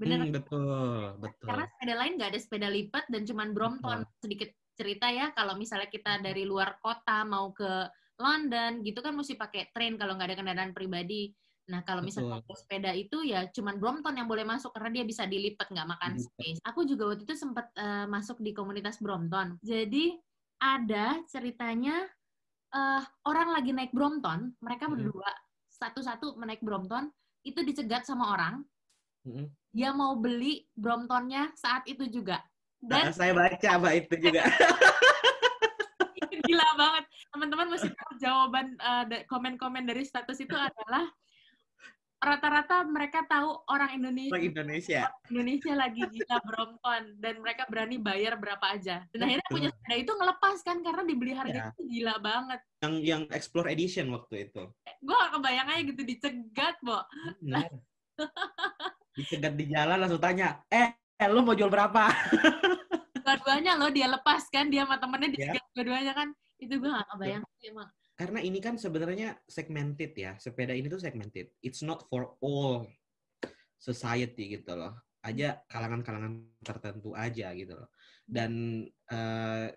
Bener. 0.00 0.18
Hmm, 0.24 0.32
betul, 0.32 1.02
betul. 1.20 1.46
Karena 1.46 1.64
sepeda 1.68 1.94
lain 2.00 2.12
nggak 2.16 2.30
ada 2.32 2.40
sepeda 2.40 2.68
lipat 2.72 3.04
dan 3.12 3.22
cuman 3.28 3.48
Brompton. 3.52 3.98
Betul. 4.00 4.16
Sedikit 4.24 4.50
cerita 4.80 5.06
ya, 5.12 5.28
kalau 5.36 5.60
misalnya 5.60 5.92
kita 5.92 6.24
dari 6.24 6.48
luar 6.48 6.80
kota 6.80 7.20
mau 7.28 7.52
ke 7.52 7.68
London 8.16 8.80
gitu 8.80 9.04
kan 9.04 9.12
mesti 9.12 9.36
pakai 9.36 9.72
train 9.76 10.00
kalau 10.00 10.16
nggak 10.16 10.32
ada 10.32 10.38
kendaraan 10.40 10.72
pribadi. 10.72 11.32
Nah, 11.70 11.86
kalau 11.86 12.02
misalnya 12.02 12.42
Betul. 12.42 12.56
sepeda 12.58 12.90
itu 12.96 13.22
ya 13.22 13.46
cuman 13.52 13.78
Brompton 13.78 14.16
yang 14.18 14.26
boleh 14.26 14.42
masuk 14.42 14.74
karena 14.74 14.90
dia 14.90 15.04
bisa 15.06 15.28
dilipat 15.28 15.70
nggak 15.70 15.88
makan 15.88 16.12
space. 16.18 16.58
Aku 16.66 16.82
juga 16.82 17.12
waktu 17.12 17.22
itu 17.28 17.36
sempat 17.38 17.70
uh, 17.78 18.10
masuk 18.10 18.42
di 18.42 18.50
komunitas 18.50 18.98
Brompton. 18.98 19.54
Jadi 19.62 20.18
ada 20.58 21.22
ceritanya 21.30 22.04
uh, 22.74 23.02
orang 23.28 23.54
lagi 23.54 23.70
naik 23.70 23.94
Brompton, 23.94 24.52
mereka 24.58 24.90
berdua 24.90 25.30
satu-satu 25.70 26.36
menaik 26.36 26.60
Brompton, 26.60 27.08
itu 27.46 27.62
dicegat 27.62 28.04
sama 28.04 28.34
orang. 28.34 28.66
Hmm. 29.26 29.46
Dia 29.70 29.90
mau 29.94 30.16
beli 30.18 30.66
Bromptonnya 30.74 31.52
saat 31.54 31.86
itu 31.86 32.08
juga. 32.08 32.40
Dan 32.80 33.12
nah, 33.12 33.14
saya 33.14 33.32
baca 33.36 33.68
apa 33.76 33.88
itu 33.92 34.14
juga. 34.16 34.42
gila 36.50 36.68
banget. 36.74 37.04
Teman-teman 37.30 37.68
masih 37.70 37.90
tahu 37.94 38.12
jawaban 38.18 38.66
uh, 38.80 39.04
komen-komen 39.28 39.84
dari 39.86 40.02
status 40.02 40.40
itu 40.42 40.56
adalah 40.56 41.06
rata-rata 42.20 42.84
mereka 42.84 43.24
tahu 43.24 43.64
orang 43.72 43.96
Indonesia. 43.96 44.36
Orang 44.36 44.48
Indonesia. 44.52 45.00
Indonesia 45.32 45.72
lagi 45.72 46.02
gila 46.04 46.38
Brompton 46.44 47.02
dan 47.16 47.34
mereka 47.40 47.64
berani 47.64 47.96
bayar 47.96 48.36
berapa 48.36 48.66
aja. 48.76 49.08
Dan 49.08 49.24
akhirnya 49.24 49.48
punya 49.48 49.68
sepeda 49.72 49.96
itu 49.96 50.12
ngelepas 50.12 50.56
kan 50.60 50.76
karena 50.84 51.02
dibeli 51.08 51.32
harga 51.32 51.56
ya. 51.56 51.64
itu 51.72 51.82
gila 51.88 52.14
banget. 52.20 52.60
Yang 52.84 52.94
yang 53.08 53.22
Explore 53.32 53.72
Edition 53.72 54.12
waktu 54.12 54.52
itu. 54.52 54.62
Gue 55.00 55.16
aja 55.16 55.80
gitu 55.80 56.02
dicegat, 56.04 56.76
Bo. 56.84 57.00
Dicegat 59.16 59.54
di 59.54 59.70
jalan 59.70 59.98
langsung 60.00 60.22
tanya, 60.22 60.64
eh, 60.72 60.96
eh 61.18 61.28
lu 61.28 61.44
mau 61.44 61.56
jual 61.56 61.68
berapa? 61.68 62.08
Dua-duanya 63.24 63.78
lo 63.78 63.92
dia 63.92 64.10
lepas 64.10 64.48
kan, 64.50 64.72
dia 64.72 64.82
sama 64.82 64.98
temennya 64.98 65.30
dicegat 65.36 65.62
yeah. 65.62 65.74
dua-duanya 65.76 66.12
kan. 66.16 66.28
Itu 66.58 66.82
gue 66.82 66.90
gak 66.90 67.08
kebayang 67.14 67.44
sih 67.60 67.70
emang 67.70 67.88
karena 68.20 68.44
ini 68.44 68.60
kan 68.60 68.76
sebenarnya 68.76 69.40
segmented 69.48 70.12
ya. 70.12 70.36
Sepeda 70.36 70.76
ini 70.76 70.92
tuh 70.92 71.00
segmented. 71.00 71.56
It's 71.64 71.80
not 71.80 72.04
for 72.12 72.36
all 72.44 72.84
society 73.80 74.60
gitu 74.60 74.76
loh. 74.76 74.92
Aja 75.24 75.64
kalangan-kalangan 75.64 76.60
tertentu 76.60 77.16
aja 77.16 77.48
gitu 77.56 77.80
loh. 77.80 77.88
Dan 78.28 78.84
uh, 79.08 79.72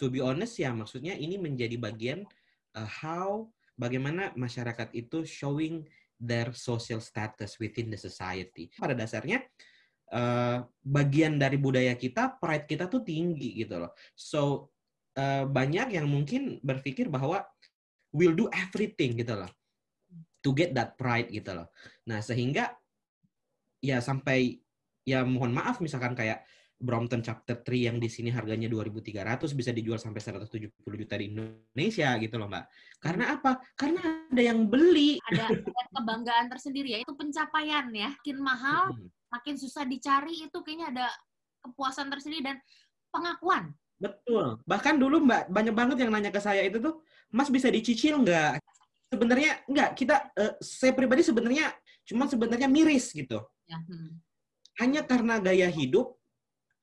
to 0.00 0.08
be 0.08 0.24
honest 0.24 0.56
ya 0.56 0.72
maksudnya 0.72 1.12
ini 1.20 1.36
menjadi 1.36 1.76
bagian 1.76 2.24
uh, 2.80 2.88
how 2.88 3.44
bagaimana 3.76 4.32
masyarakat 4.40 4.96
itu 4.96 5.28
showing 5.28 5.84
their 6.20 6.52
social 6.52 7.00
status 7.00 7.56
within 7.56 7.88
the 7.88 7.96
society. 7.96 8.68
Pada 8.76 8.92
dasarnya 8.92 9.40
uh, 10.12 10.60
bagian 10.84 11.40
dari 11.40 11.56
budaya 11.56 11.96
kita, 11.96 12.36
pride 12.36 12.68
kita 12.68 12.86
tuh 12.92 13.00
tinggi 13.00 13.64
gitu 13.64 13.80
loh. 13.80 13.96
So 14.12 14.70
uh, 15.16 15.48
banyak 15.48 15.96
yang 15.96 16.06
mungkin 16.06 16.60
berpikir 16.60 17.08
bahwa 17.08 17.42
will 18.12 18.36
do 18.36 18.46
everything 18.52 19.16
gitu 19.16 19.40
loh 19.40 19.50
to 20.44 20.52
get 20.52 20.76
that 20.76 21.00
pride 21.00 21.32
gitu 21.32 21.56
loh. 21.56 21.72
Nah 22.04 22.20
sehingga 22.20 22.76
ya 23.80 24.04
sampai 24.04 24.60
ya 25.08 25.24
mohon 25.24 25.56
maaf 25.56 25.80
misalkan 25.80 26.12
kayak 26.12 26.44
Brompton 26.80 27.20
Chapter 27.20 27.60
3 27.60 27.92
yang 27.92 27.96
di 28.00 28.08
sini 28.08 28.32
harganya 28.32 28.64
2.300 28.64 29.52
bisa 29.52 29.68
dijual 29.68 30.00
sampai 30.00 30.24
170 30.24 30.72
juta 30.80 31.14
di 31.20 31.28
Indonesia 31.28 32.08
gitu 32.16 32.40
loh 32.40 32.48
Mbak. 32.48 32.64
Karena 32.96 33.24
apa? 33.36 33.60
Karena 33.76 34.00
ada 34.32 34.42
yang 34.42 34.64
beli. 34.64 35.20
Ada, 35.28 35.60
ada 35.60 35.82
kebanggaan 35.92 36.48
tersendiri 36.48 36.96
ya. 36.96 36.98
Itu 37.04 37.12
pencapaian 37.12 37.92
ya. 37.92 38.16
Makin 38.16 38.38
mahal, 38.40 38.96
makin 39.28 39.60
susah 39.60 39.84
dicari 39.84 40.48
itu 40.48 40.58
kayaknya 40.64 40.88
ada 40.88 41.06
kepuasan 41.60 42.08
tersendiri 42.08 42.48
dan 42.48 42.56
pengakuan. 43.12 43.76
Betul. 44.00 44.64
Bahkan 44.64 44.96
dulu 44.96 45.20
Mbak, 45.20 45.52
banyak 45.52 45.74
banget 45.76 45.96
yang 46.00 46.10
nanya 46.16 46.32
ke 46.32 46.40
saya 46.40 46.64
itu 46.64 46.80
tuh, 46.80 47.04
Mas 47.28 47.52
bisa 47.52 47.68
dicicil 47.68 48.16
nggak? 48.24 48.56
Sebenarnya 49.12 49.60
nggak. 49.68 49.90
Kita, 50.00 50.32
uh, 50.32 50.56
saya 50.64 50.96
pribadi 50.96 51.20
sebenarnya 51.20 51.76
cuma 52.08 52.24
sebenarnya 52.24 52.72
miris 52.72 53.12
gitu. 53.12 53.44
Ya. 53.68 53.76
Hmm. 53.84 54.16
Hanya 54.80 55.04
karena 55.04 55.36
gaya 55.36 55.68
hidup 55.68 56.19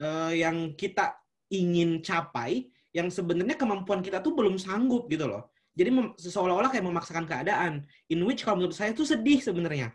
uh, 0.02 0.34
yang 0.34 0.74
kita 0.78 1.18
ingin 1.54 2.04
capai, 2.04 2.68
yang 2.92 3.08
sebenarnya 3.08 3.56
kemampuan 3.56 4.02
kita 4.04 4.20
tuh 4.20 4.34
belum 4.36 4.60
sanggup 4.60 5.08
gitu 5.08 5.30
loh. 5.30 5.54
Jadi 5.78 5.94
seolah-olah 6.18 6.74
kayak 6.74 6.86
memaksakan 6.90 7.30
keadaan. 7.30 7.86
In 8.10 8.26
which 8.26 8.42
kalau 8.42 8.58
menurut 8.58 8.74
saya 8.74 8.98
itu 8.98 9.06
sedih 9.06 9.38
sebenarnya. 9.38 9.94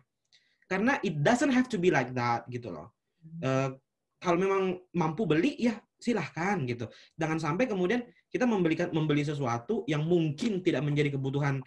Karena 0.71 0.97
it 1.03 1.19
doesn't 1.21 1.51
have 1.51 1.67
to 1.67 1.77
be 1.77 1.91
like 1.91 2.15
that 2.15 2.47
gitu 2.47 2.71
loh. 2.71 2.95
Uh, 3.43 3.75
kalau 4.23 4.39
memang 4.39 4.79
mampu 4.95 5.27
beli 5.27 5.59
ya 5.59 5.75
silahkan 5.99 6.63
gitu. 6.67 6.87
Jangan 7.19 7.39
sampai 7.43 7.67
kemudian 7.67 8.07
kita 8.31 8.47
membelikan 8.47 8.95
membeli 8.95 9.27
sesuatu 9.27 9.83
yang 9.91 10.07
mungkin 10.07 10.63
tidak 10.63 10.87
menjadi 10.87 11.19
kebutuhan 11.19 11.59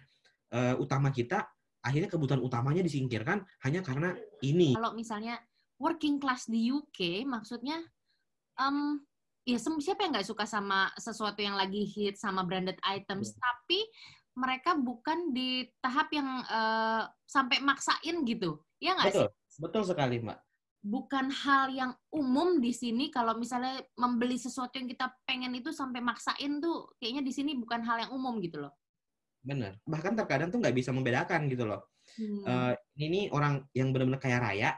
uh, 0.52 0.74
utama 0.80 1.12
kita, 1.12 1.44
akhirnya 1.84 2.08
kebutuhan 2.08 2.40
utamanya 2.40 2.80
disingkirkan 2.80 3.44
hanya 3.64 3.84
karena 3.84 4.16
ini. 4.40 4.72
Kalau 4.76 4.96
misalnya 4.96 5.40
working 5.76 6.16
class 6.16 6.48
di 6.48 6.72
UK, 6.72 7.28
maksudnya 7.28 7.84
um, 8.60 9.00
ya 9.46 9.56
siapa 9.60 10.04
yang 10.04 10.12
nggak 10.16 10.28
suka 10.28 10.44
sama 10.44 10.90
sesuatu 10.98 11.38
yang 11.38 11.54
lagi 11.54 11.86
hit 11.86 12.18
sama 12.18 12.42
branded 12.42 12.76
items, 12.82 13.32
hmm. 13.32 13.38
tapi 13.40 13.80
mereka 14.36 14.76
bukan 14.76 15.32
di 15.32 15.64
tahap 15.80 16.12
yang 16.12 16.28
uh, 16.44 17.08
sampai 17.24 17.64
maksain 17.64 18.20
gitu, 18.28 18.60
ya 18.82 18.96
nggak 18.96 19.12
sih? 19.12 19.28
Betul 19.56 19.88
sekali, 19.88 20.20
Mbak 20.20 20.46
bukan 20.86 21.34
hal 21.34 21.74
yang 21.74 21.92
umum 22.14 22.62
di 22.62 22.70
sini 22.70 23.10
kalau 23.10 23.34
misalnya 23.34 23.82
membeli 23.98 24.38
sesuatu 24.38 24.78
yang 24.78 24.86
kita 24.86 25.10
pengen 25.26 25.50
itu 25.58 25.74
sampai 25.74 25.98
maksain 25.98 26.62
tuh 26.62 26.94
kayaknya 27.02 27.26
di 27.26 27.34
sini 27.34 27.58
bukan 27.58 27.82
hal 27.82 28.06
yang 28.06 28.14
umum 28.14 28.38
gitu 28.38 28.62
loh. 28.62 28.70
Bener. 29.42 29.82
Bahkan 29.82 30.14
terkadang 30.14 30.54
tuh 30.54 30.62
nggak 30.62 30.78
bisa 30.78 30.94
membedakan 30.94 31.50
gitu 31.50 31.66
loh. 31.66 31.90
Hmm. 32.14 32.42
Uh, 32.46 32.72
ini 33.02 33.26
orang 33.34 33.66
yang 33.74 33.90
benar-benar 33.90 34.22
kaya 34.22 34.38
raya 34.38 34.70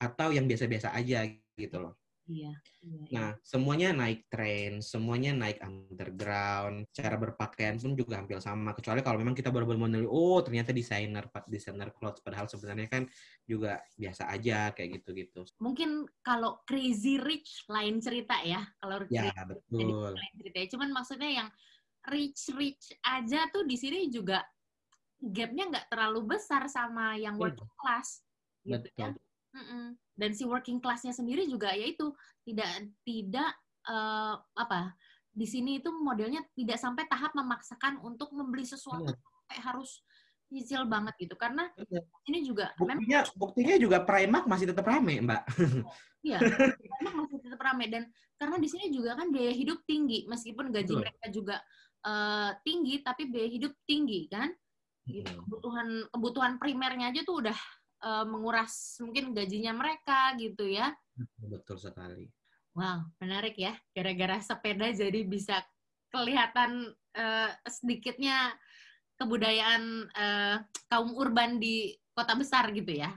atau 0.00 0.32
yang 0.32 0.48
biasa-biasa 0.48 0.96
aja 0.96 1.28
gitu 1.60 1.76
loh. 1.76 1.99
Iya, 2.30 2.52
iya. 2.86 3.04
Nah, 3.10 3.30
semuanya 3.42 3.90
naik 3.90 4.30
train, 4.30 4.78
semuanya 4.78 5.34
naik 5.34 5.58
underground, 5.66 6.86
cara 6.94 7.18
berpakaian 7.18 7.74
pun 7.82 7.98
juga 7.98 8.22
hampir 8.22 8.38
sama. 8.38 8.70
Kecuali 8.70 9.02
kalau 9.02 9.18
memang 9.18 9.34
kita 9.34 9.50
baru-baru 9.50 9.90
meneliti, 9.90 10.06
oh 10.06 10.38
ternyata 10.46 10.70
desainer, 10.70 11.26
desainer 11.50 11.90
clothes, 11.90 12.22
padahal 12.22 12.46
sebenarnya 12.46 12.86
kan 12.86 13.02
juga 13.42 13.82
biasa 13.98 14.30
aja 14.30 14.70
kayak 14.70 15.02
gitu-gitu. 15.02 15.42
Mungkin 15.58 16.06
kalau 16.22 16.62
crazy 16.62 17.18
rich 17.18 17.66
lain 17.66 17.98
cerita 17.98 18.38
ya, 18.46 18.62
kalau 18.78 19.02
ya 19.10 19.34
betul. 19.42 20.14
Lain 20.14 20.34
cerita. 20.38 20.78
Cuman 20.78 20.94
maksudnya 20.94 21.30
yang 21.42 21.48
rich 22.14 22.54
rich 22.54 22.94
aja 23.02 23.50
tuh 23.50 23.66
di 23.66 23.74
sini 23.74 24.06
juga 24.06 24.40
gapnya 25.20 25.68
nggak 25.68 25.86
terlalu 25.92 26.38
besar 26.38 26.70
sama 26.70 27.18
yang 27.18 27.34
iya. 27.34 27.42
working 27.42 27.74
class. 27.74 28.22
Gitu 28.62 28.86
ya. 28.94 29.10
betul. 29.10 29.18
Ya 29.18 29.28
Mm-mm. 29.50 29.98
Dan 30.20 30.36
si 30.36 30.44
working 30.44 30.84
classnya 30.84 31.16
sendiri 31.16 31.48
juga 31.48 31.72
yaitu 31.72 32.12
tidak 32.44 32.68
tidak 33.08 33.50
uh, 33.88 34.36
apa 34.52 34.92
di 35.30 35.46
sini 35.46 35.78
itu 35.80 35.88
modelnya 35.94 36.42
tidak 36.52 36.76
sampai 36.76 37.06
tahap 37.06 37.32
memaksakan 37.32 38.02
untuk 38.02 38.34
membeli 38.34 38.66
sesuatu 38.66 39.14
kayak 39.48 39.62
harus 39.62 40.02
nyicil 40.50 40.82
banget 40.90 41.14
gitu 41.22 41.38
karena 41.38 41.70
Betul. 41.78 42.02
ini 42.26 42.42
juga 42.42 42.74
buktinya 42.74 43.22
memang, 43.22 43.38
buktinya 43.38 43.74
juga 43.78 43.98
Primark 44.02 44.44
masih 44.50 44.66
tetap 44.74 44.82
rame 44.82 45.22
mbak 45.22 45.46
iya 46.26 46.42
Primark 46.42 47.14
masih 47.22 47.38
tetap 47.38 47.60
rame 47.62 47.86
dan 47.86 48.02
karena 48.34 48.56
di 48.58 48.66
sini 48.66 48.90
juga 48.90 49.14
kan 49.14 49.30
biaya 49.30 49.54
hidup 49.54 49.78
tinggi 49.86 50.26
meskipun 50.26 50.74
gaji 50.74 50.90
Betul. 50.90 51.02
mereka 51.06 51.26
juga 51.30 51.56
uh, 52.02 52.50
tinggi 52.66 52.98
tapi 53.06 53.30
biaya 53.30 53.46
hidup 53.46 53.72
tinggi 53.86 54.26
kan 54.26 54.50
gitu. 55.06 55.38
kebutuhan 55.46 56.10
kebutuhan 56.10 56.52
primernya 56.58 57.14
aja 57.14 57.22
tuh 57.22 57.46
udah 57.46 57.58
uh, 58.02 58.24
menguras 58.26 58.98
mungkin 59.00 59.32
gajinya 59.32 59.72
mereka 59.72 60.34
gitu 60.36 60.68
ya. 60.68 60.92
Betul 61.40 61.80
sekali. 61.80 62.28
Wow, 62.74 63.08
menarik 63.18 63.58
ya. 63.58 63.76
Gara-gara 63.92 64.40
sepeda 64.40 64.88
jadi 64.90 65.26
bisa 65.26 65.60
kelihatan 66.10 66.90
uh, 67.14 67.50
sedikitnya 67.66 68.54
kebudayaan 69.20 70.08
uh, 70.16 70.56
kaum 70.88 71.12
urban 71.14 71.60
di 71.60 71.94
kota 72.16 72.34
besar 72.34 72.72
gitu 72.72 72.96
ya. 72.96 73.12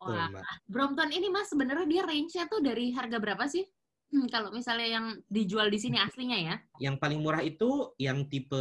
Wah, 0.00 0.32
Brompton 0.64 1.12
ini 1.12 1.28
mas 1.28 1.52
sebenarnya 1.52 1.84
dia 1.84 2.02
range-nya 2.08 2.48
tuh 2.48 2.64
dari 2.64 2.88
harga 2.96 3.20
berapa 3.20 3.44
sih? 3.44 3.68
Hmm, 4.10 4.26
kalau 4.26 4.50
misalnya 4.50 4.88
yang 4.98 5.06
dijual 5.30 5.68
di 5.70 5.78
sini 5.78 6.00
aslinya 6.06 6.38
ya? 6.40 6.56
Yang 6.80 6.96
paling 6.98 7.20
murah 7.20 7.44
itu 7.44 7.92
yang 8.00 8.26
tipe 8.26 8.58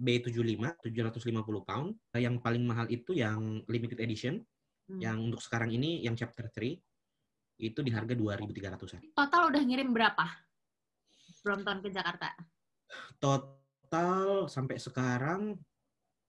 B75, 0.00 0.80
750 0.80 1.68
pound. 1.68 1.88
Yang 2.16 2.36
paling 2.40 2.64
mahal 2.64 2.86
itu 2.88 3.12
yang 3.12 3.62
limited 3.68 4.00
edition, 4.00 4.40
Hmm. 4.88 5.00
Yang 5.04 5.16
untuk 5.20 5.40
sekarang 5.44 5.70
ini 5.76 6.00
yang 6.00 6.16
chapter 6.16 6.48
3 6.48 6.74
itu 7.60 7.78
di 7.84 7.90
harga 7.92 8.16
2.300-an. 8.16 9.12
Total 9.12 9.42
udah 9.52 9.62
ngirim 9.62 9.92
berapa? 9.92 10.24
Brompton 11.44 11.78
ke 11.84 11.88
Jakarta. 11.92 12.32
Total 13.20 14.48
sampai 14.48 14.76
sekarang 14.80 15.56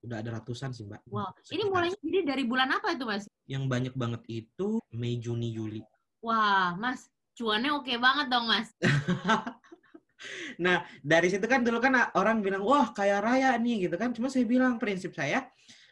udah 0.00 0.16
ada 0.20 0.40
ratusan 0.40 0.72
sih, 0.72 0.88
Mbak. 0.88 1.02
Wow. 1.12 1.32
Sekitar. 1.40 1.54
Ini 1.56 1.62
mulainya 1.68 1.98
jadi 2.00 2.20
dari 2.24 2.44
bulan 2.48 2.68
apa 2.72 2.96
itu, 2.96 3.04
Mas? 3.04 3.24
Yang 3.44 3.64
banyak 3.68 3.94
banget 3.96 4.22
itu 4.28 4.80
Mei, 4.96 5.20
Juni, 5.20 5.52
Juli. 5.52 5.80
Wah, 6.24 6.76
Mas, 6.76 7.08
cuannya 7.36 7.76
oke 7.76 7.92
banget 8.00 8.26
dong, 8.32 8.48
Mas. 8.48 8.68
nah, 10.64 10.84
dari 11.04 11.28
situ 11.28 11.44
kan 11.44 11.64
dulu 11.64 11.80
kan 11.80 12.12
orang 12.16 12.40
bilang, 12.40 12.64
wah 12.64 12.92
kaya 12.92 13.20
raya 13.20 13.56
nih 13.60 13.88
gitu 13.88 13.96
kan. 14.00 14.12
Cuma 14.16 14.32
saya 14.32 14.44
bilang 14.48 14.80
prinsip 14.80 15.12
saya, 15.12 15.48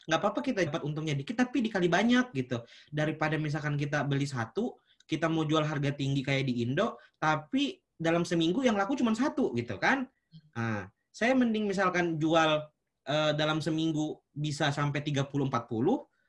nggak 0.08 0.20
apa-apa 0.24 0.40
kita 0.40 0.64
dapat 0.64 0.82
untungnya 0.88 1.12
dikit 1.12 1.36
tapi 1.36 1.60
dikali 1.60 1.86
banyak 1.86 2.32
gitu. 2.32 2.64
Daripada 2.88 3.36
misalkan 3.36 3.76
kita 3.76 4.08
beli 4.08 4.24
satu 4.24 4.80
kita 5.04 5.28
mau 5.28 5.44
jual 5.44 5.64
harga 5.64 5.92
tinggi 5.92 6.24
kayak 6.24 6.48
di 6.48 6.64
Indo 6.64 6.96
tapi 7.20 7.76
dalam 7.92 8.24
seminggu 8.24 8.64
yang 8.64 8.80
laku 8.80 8.96
cuma 8.96 9.12
satu 9.12 9.52
gitu 9.52 9.76
kan? 9.76 10.08
Nah, 10.56 10.88
saya 11.12 11.36
mending 11.36 11.68
misalkan 11.68 12.16
jual 12.16 12.64
uh, 13.04 13.32
dalam 13.36 13.60
seminggu 13.60 14.16
bisa 14.32 14.72
sampai 14.72 15.04
30-40 15.04 15.28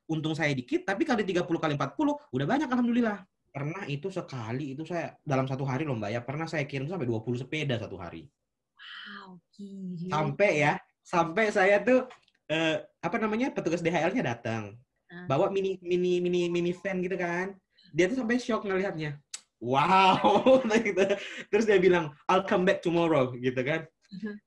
untung 0.09 0.33
saya 0.35 0.51
dikit 0.51 0.83
tapi 0.83 1.05
kali 1.07 1.23
30 1.23 1.45
kali 1.45 1.73
40 1.79 2.35
udah 2.35 2.45
banyak 2.45 2.67
alhamdulillah. 2.67 3.23
Pernah 3.49 3.87
itu 3.89 4.13
sekali 4.13 4.77
itu 4.77 4.85
saya 4.85 5.17
dalam 5.25 5.49
satu 5.49 5.65
hari 5.65 5.87
loh 5.87 5.95
mbak 5.95 6.11
ya. 6.13 6.21
Pernah 6.21 6.45
saya 6.45 6.67
kirim 6.67 6.85
sampai 6.85 7.07
20 7.07 7.41
sepeda 7.41 7.79
satu 7.79 7.95
hari. 7.95 8.27
Wow 8.75 9.39
gila. 9.59 10.09
sampai 10.09 10.51
ya 10.63 10.73
sampai 11.03 11.45
saya 11.51 11.81
tuh 11.83 12.05
uh, 12.49 12.77
apa 12.99 13.17
namanya 13.21 13.53
petugas 13.53 13.79
DHL-nya 13.85 14.35
datang. 14.35 14.75
Uh. 15.09 15.25
bawa 15.25 15.49
mini 15.49 15.81
mini 15.81 16.21
mini 16.21 16.45
mini 16.53 16.69
van 16.73 17.01
gitu 17.01 17.17
kan. 17.17 17.57
Dia 17.93 18.05
tuh 18.09 18.21
sampai 18.21 18.37
shock 18.37 18.65
ngelihatnya. 18.65 19.17
Wow 19.59 20.63
gitu. 20.87 21.03
terus 21.51 21.65
dia 21.67 21.75
bilang 21.81 22.15
I'll 22.31 22.45
come 22.47 22.63
back 22.63 22.79
tomorrow 22.79 23.33
gitu 23.35 23.59
kan. 23.65 23.89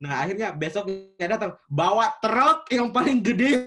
Nah 0.03 0.23
akhirnya 0.25 0.55
besok 0.55 0.89
dia 1.19 1.29
datang 1.31 1.55
bawa 1.67 2.15
truk 2.23 2.71
yang 2.71 2.91
paling 2.95 3.23
gede. 3.23 3.67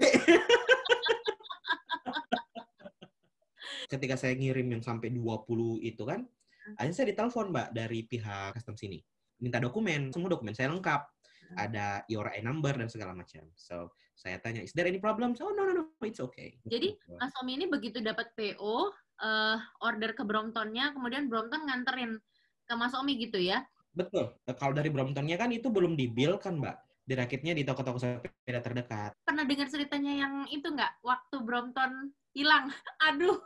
Ketika 3.92 4.18
saya 4.18 4.34
ngirim 4.34 4.66
yang 4.66 4.82
sampai 4.82 5.14
20 5.14 5.78
itu 5.86 6.02
kan 6.02 6.26
akhirnya 6.74 6.96
saya 6.98 7.14
ditelepon 7.14 7.54
mbak 7.54 7.68
dari 7.70 8.02
pihak 8.02 8.58
custom 8.58 8.74
sini. 8.74 8.98
Minta 9.38 9.62
dokumen 9.62 10.10
semua 10.10 10.32
dokumen 10.32 10.56
saya 10.56 10.72
lengkap 10.74 11.15
ada 11.54 12.02
your 12.10 12.26
I 12.32 12.42
number 12.42 12.74
dan 12.74 12.90
segala 12.90 13.14
macam 13.14 13.46
so 13.54 13.94
saya 14.16 14.40
tanya, 14.40 14.64
is 14.64 14.72
there 14.72 14.88
any 14.88 14.96
problem? 14.96 15.36
Oh, 15.44 15.52
no, 15.52 15.68
no, 15.68 15.72
no, 15.76 15.84
it's 16.00 16.24
okay. 16.24 16.56
Jadi, 16.64 16.96
Mas 17.20 17.36
Omi 17.44 17.60
ini 17.60 17.68
begitu 17.68 18.00
dapat 18.00 18.32
PO, 18.32 18.56
uh, 18.64 18.80
eh, 19.20 19.56
order 19.84 20.16
ke 20.16 20.24
Bromptonnya, 20.24 20.96
kemudian 20.96 21.28
Brompton 21.28 21.68
nganterin 21.68 22.16
ke 22.64 22.74
Mas 22.74 22.96
Omi 22.96 23.20
gitu 23.20 23.36
ya? 23.36 23.60
Betul. 23.92 24.32
Kalau 24.56 24.72
dari 24.72 24.88
Bromptonnya 24.88 25.36
kan 25.36 25.52
itu 25.52 25.68
belum 25.68 26.00
dibil 26.00 26.40
kan, 26.40 26.56
Mbak? 26.56 26.76
Dirakitnya 27.06 27.52
di 27.52 27.62
toko-toko 27.62 28.00
sepeda 28.00 28.60
terdekat. 28.64 29.12
Pernah 29.22 29.44
dengar 29.44 29.68
ceritanya 29.68 30.12
yang 30.16 30.34
itu 30.48 30.64
nggak? 30.64 31.04
Waktu 31.04 31.36
Brompton 31.44 32.16
hilang. 32.32 32.72
Aduh. 33.12 33.36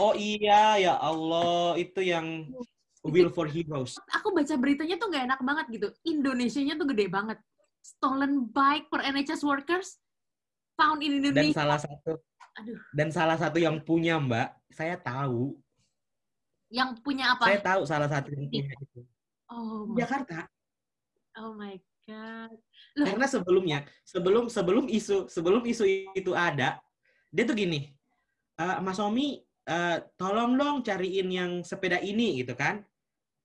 Oh 0.00 0.16
iya, 0.16 0.80
ya 0.80 0.94
Allah. 0.96 1.76
Itu 1.76 2.00
yang 2.00 2.48
Will 3.06 3.30
for 3.30 3.46
Heroes. 3.46 3.94
Aku 4.10 4.34
baca 4.34 4.54
beritanya 4.58 4.98
tuh 4.98 5.08
nggak 5.10 5.24
enak 5.30 5.40
banget 5.42 5.66
gitu. 5.70 5.88
Indonesia-nya 6.02 6.74
tuh 6.74 6.86
gede 6.90 7.06
banget 7.06 7.38
stolen 7.78 8.50
bike 8.50 8.90
per 8.90 9.06
NHS 9.06 9.46
workers 9.46 10.02
found 10.74 11.00
in 11.00 11.22
Indonesia. 11.22 11.54
Dan 11.54 11.56
salah 11.56 11.78
satu 11.78 12.12
Aduh. 12.58 12.78
Dan 12.90 13.08
salah 13.14 13.38
satu 13.38 13.58
yang 13.62 13.78
punya, 13.86 14.18
Mbak, 14.18 14.74
saya 14.74 14.98
tahu. 14.98 15.54
Yang 16.68 17.00
punya 17.00 17.38
apa? 17.38 17.54
Saya 17.54 17.62
tahu 17.62 17.82
salah 17.86 18.08
satu 18.10 18.28
yang 18.34 18.44
punya 18.50 18.74
itu. 18.74 19.00
Oh, 19.48 19.94
Jakarta. 19.94 20.44
Oh 21.38 21.54
my 21.54 21.78
god. 22.04 22.52
Loh. 22.98 23.06
Karena 23.06 23.26
sebelumnya, 23.30 23.78
sebelum 24.02 24.50
sebelum 24.50 24.84
isu 24.90 25.30
sebelum 25.30 25.62
isu 25.64 25.86
itu 26.12 26.34
ada, 26.34 26.82
dia 27.30 27.44
tuh 27.46 27.56
gini, 27.56 27.94
uh, 28.58 28.82
Mas 28.82 28.98
Omi, 28.98 29.38
uh, 29.68 30.00
tolong 30.16 30.56
dong 30.56 30.80
cariin 30.80 31.28
yang 31.28 31.50
sepeda 31.62 32.00
ini 32.00 32.40
gitu 32.40 32.56
kan. 32.56 32.80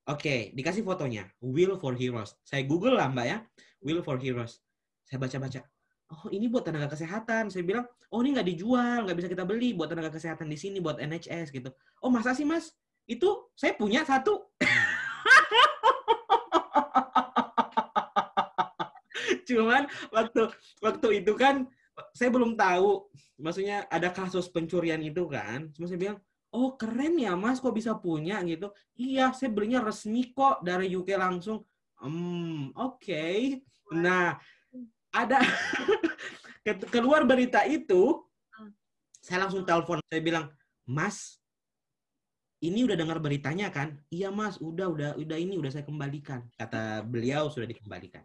Oke, 0.03 0.19
okay, 0.19 0.39
dikasih 0.51 0.83
fotonya. 0.83 1.31
Wheel 1.39 1.79
for 1.79 1.95
Heroes. 1.95 2.35
Saya 2.43 2.67
Google 2.67 2.99
lah, 2.99 3.07
Mbak 3.11 3.27
ya. 3.27 3.37
Will 3.83 4.03
for 4.03 4.19
Heroes. 4.19 4.59
Saya 5.07 5.19
baca-baca, 5.19 5.63
oh 6.11 6.27
ini 6.31 6.51
buat 6.51 6.67
tenaga 6.67 6.91
kesehatan. 6.91 7.47
Saya 7.47 7.63
bilang, 7.63 7.87
oh 8.11 8.19
ini 8.19 8.35
nggak 8.35 8.47
dijual, 8.51 9.07
nggak 9.07 9.17
bisa 9.19 9.29
kita 9.31 9.47
beli 9.47 9.71
buat 9.71 9.87
tenaga 9.91 10.11
kesehatan 10.11 10.51
di 10.51 10.59
sini, 10.59 10.83
buat 10.83 10.99
NHS 10.99 11.55
gitu. 11.55 11.71
Oh 12.03 12.11
masa 12.11 12.35
sih 12.35 12.43
mas? 12.43 12.75
Itu 13.07 13.47
saya 13.55 13.79
punya 13.79 14.03
satu. 14.03 14.43
Cuman 19.47 19.87
waktu 20.11 20.51
waktu 20.83 21.07
itu 21.23 21.31
kan 21.35 21.67
saya 22.13 22.29
belum 22.33 22.57
tahu, 22.57 23.05
maksudnya 23.37 23.85
ada 23.89 24.09
kasus 24.09 24.49
pencurian 24.49 25.01
itu 25.01 25.29
kan. 25.29 25.69
Cuma 25.73 25.85
saya 25.85 25.99
bilang, 25.99 26.17
oh 26.53 26.77
keren 26.77 27.17
ya 27.17 27.33
mas, 27.37 27.61
kok 27.61 27.73
bisa 27.73 27.97
punya 27.97 28.41
gitu. 28.45 28.69
Iya, 28.97 29.33
saya 29.33 29.49
belinya 29.49 29.81
resmi 29.81 30.33
kok 30.33 30.61
dari 30.65 30.89
UK 30.93 31.17
langsung. 31.17 31.65
Hmm, 32.01 32.73
oke. 32.77 33.01
Okay. 33.01 33.61
Nah, 33.93 34.37
ada 35.13 35.39
keluar 36.93 37.25
berita 37.25 37.65
itu, 37.65 38.21
saya 39.21 39.45
langsung 39.45 39.63
telepon. 39.63 40.01
Saya 40.09 40.21
bilang, 40.21 40.45
Mas, 40.83 41.39
ini 42.63 42.83
udah 42.87 42.95
dengar 42.95 43.19
beritanya 43.19 43.67
kan? 43.69 43.99
Iya 44.07 44.31
Mas, 44.31 44.55
udah, 44.59 44.87
udah, 44.87 45.09
udah 45.19 45.37
ini 45.37 45.59
udah 45.59 45.71
saya 45.71 45.85
kembalikan. 45.87 46.47
Kata 46.55 47.03
beliau 47.03 47.51
sudah 47.51 47.67
dikembalikan. 47.67 48.23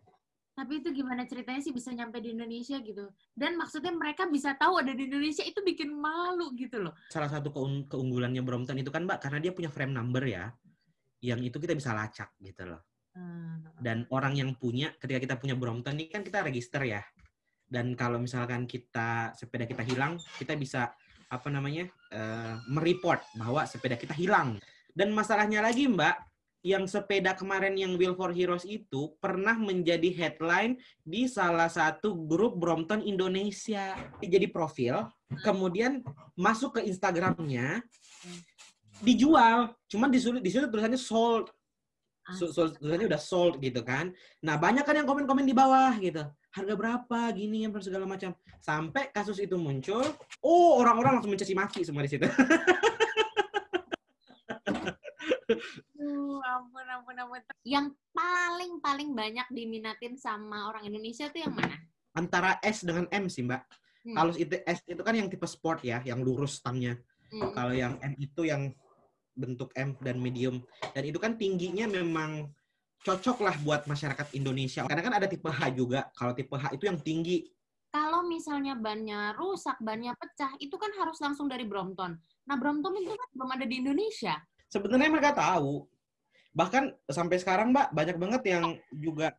Tapi 0.58 0.82
itu 0.82 0.90
gimana 0.90 1.22
ceritanya 1.22 1.62
sih 1.62 1.70
bisa 1.70 1.94
nyampe 1.94 2.18
di 2.18 2.34
Indonesia 2.34 2.82
gitu? 2.82 3.06
Dan 3.30 3.54
maksudnya 3.54 3.94
mereka 3.94 4.26
bisa 4.26 4.58
tahu 4.58 4.82
ada 4.82 4.90
di 4.90 5.06
Indonesia 5.06 5.46
itu 5.46 5.62
bikin 5.62 5.94
malu 5.94 6.50
gitu 6.58 6.82
loh. 6.82 6.98
Salah 7.14 7.30
satu 7.30 7.54
keunggulannya 7.86 8.42
Brompton 8.42 8.74
itu 8.82 8.90
kan 8.90 9.06
Mbak, 9.06 9.22
karena 9.22 9.38
dia 9.38 9.54
punya 9.54 9.70
frame 9.70 9.94
number 9.94 10.26
ya. 10.26 10.50
Yang 11.22 11.54
itu 11.54 11.56
kita 11.62 11.78
bisa 11.78 11.94
lacak 11.94 12.34
gitu 12.42 12.66
loh. 12.74 12.82
Hmm. 13.14 13.70
Dan 13.78 14.02
orang 14.10 14.34
yang 14.34 14.50
punya, 14.58 14.90
ketika 14.98 15.22
kita 15.22 15.34
punya 15.38 15.54
Brompton 15.54 15.94
ini 15.94 16.10
kan 16.10 16.26
kita 16.26 16.42
register 16.42 16.82
ya. 16.82 17.06
Dan 17.62 17.94
kalau 17.94 18.18
misalkan 18.18 18.66
kita 18.66 19.30
sepeda 19.38 19.62
kita 19.62 19.86
hilang, 19.86 20.18
kita 20.42 20.58
bisa 20.58 20.90
apa 21.30 21.48
namanya 21.54 21.86
uh, 22.10 22.58
mereport 22.66 23.22
bahwa 23.38 23.62
sepeda 23.62 23.94
kita 23.94 24.18
hilang. 24.18 24.58
Dan 24.90 25.14
masalahnya 25.14 25.62
lagi 25.62 25.86
Mbak, 25.86 26.27
yang 26.68 26.84
sepeda 26.84 27.32
kemarin 27.32 27.72
yang 27.80 27.96
Will 27.96 28.12
for 28.12 28.28
Heroes 28.28 28.68
itu 28.68 29.16
pernah 29.24 29.56
menjadi 29.56 30.12
headline 30.12 30.76
di 31.00 31.24
salah 31.24 31.72
satu 31.72 32.12
grup 32.28 32.60
Brompton 32.60 33.00
Indonesia. 33.00 33.96
Jadi 34.20 34.52
profil, 34.52 35.08
kemudian 35.40 36.04
masuk 36.36 36.76
ke 36.76 36.80
Instagramnya, 36.84 37.80
dijual. 39.00 39.72
Cuman 39.88 40.12
di 40.12 40.20
situ 40.20 40.68
tulisannya 40.68 41.00
sold 41.00 41.48
so, 42.36 42.52
so, 42.52 42.68
tulisannya 42.68 43.08
udah 43.08 43.20
sold 43.20 43.56
gitu 43.64 43.80
kan. 43.80 44.12
Nah, 44.44 44.60
banyak 44.60 44.84
kan 44.84 45.00
yang 45.00 45.08
komen-komen 45.08 45.48
di 45.48 45.56
bawah 45.56 45.96
gitu. 45.96 46.28
Harga 46.52 46.74
berapa 46.76 47.32
gini 47.32 47.64
yang 47.64 47.72
segala 47.80 48.04
macam. 48.04 48.36
Sampai 48.60 49.08
kasus 49.08 49.40
itu 49.40 49.56
muncul, 49.56 50.04
oh 50.44 50.76
orang-orang 50.76 51.16
langsung 51.16 51.32
mencaci 51.32 51.56
maki 51.56 51.80
semua 51.88 52.04
di 52.04 52.12
situ. 52.12 52.28
Ampun, 56.42 56.86
ampun, 56.86 57.14
ampun. 57.18 57.40
Yang 57.66 57.94
paling 58.14 58.72
paling 58.82 59.10
banyak 59.14 59.48
diminatin 59.50 60.14
sama 60.14 60.70
orang 60.70 60.86
Indonesia 60.86 61.28
tuh 61.30 61.42
yang 61.42 61.54
mana? 61.54 61.76
Antara 62.16 62.58
S 62.62 62.82
dengan 62.82 63.06
M 63.10 63.30
sih, 63.30 63.46
Mbak. 63.46 63.62
Hmm. 64.08 64.16
Kalau 64.16 64.32
itu 64.34 64.56
S 64.64 64.78
itu 64.86 65.02
kan 65.04 65.14
yang 65.14 65.28
tipe 65.28 65.46
sport 65.46 65.84
ya, 65.84 66.02
yang 66.02 66.22
lurus 66.22 66.62
stamnya. 66.62 66.96
Hmm. 67.28 67.52
Kalau 67.52 67.74
yang 67.74 68.00
M 68.00 68.14
itu 68.16 68.46
yang 68.48 68.72
bentuk 69.38 69.70
M 69.78 69.94
dan 70.02 70.18
medium. 70.18 70.64
Dan 70.94 71.06
itu 71.06 71.18
kan 71.22 71.38
tingginya 71.38 71.86
memang 71.86 72.50
cocok 73.06 73.38
lah 73.46 73.54
buat 73.62 73.86
masyarakat 73.86 74.34
Indonesia. 74.34 74.82
Karena 74.84 75.02
kan 75.02 75.14
ada 75.14 75.26
tipe 75.30 75.46
H 75.46 75.70
juga. 75.70 76.10
Kalau 76.18 76.34
tipe 76.34 76.54
H 76.58 76.74
itu 76.74 76.90
yang 76.90 76.98
tinggi. 76.98 77.46
Kalau 77.88 78.20
misalnya 78.26 78.76
bannya 78.76 79.32
rusak, 79.32 79.80
bannya 79.80 80.12
pecah, 80.18 80.52
itu 80.60 80.76
kan 80.76 80.92
harus 81.00 81.16
langsung 81.24 81.48
dari 81.48 81.64
Brompton. 81.64 82.20
Nah, 82.44 82.56
Brompton 82.60 82.92
itu 83.00 83.16
kan 83.16 83.28
belum 83.32 83.50
ada 83.56 83.64
di 83.64 83.80
Indonesia. 83.80 84.36
Sebenarnya 84.68 85.08
mereka 85.08 85.32
tahu. 85.32 85.88
Bahkan 86.58 87.06
sampai 87.06 87.38
sekarang, 87.38 87.70
Mbak, 87.70 87.94
banyak 87.94 88.16
banget 88.18 88.42
yang 88.50 88.64
juga 88.90 89.38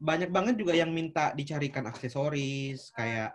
banyak 0.00 0.32
banget 0.32 0.54
juga 0.56 0.72
yang 0.76 0.92
minta 0.92 1.32
dicarikan 1.32 1.88
aksesoris 1.88 2.92
kayak 2.92 3.32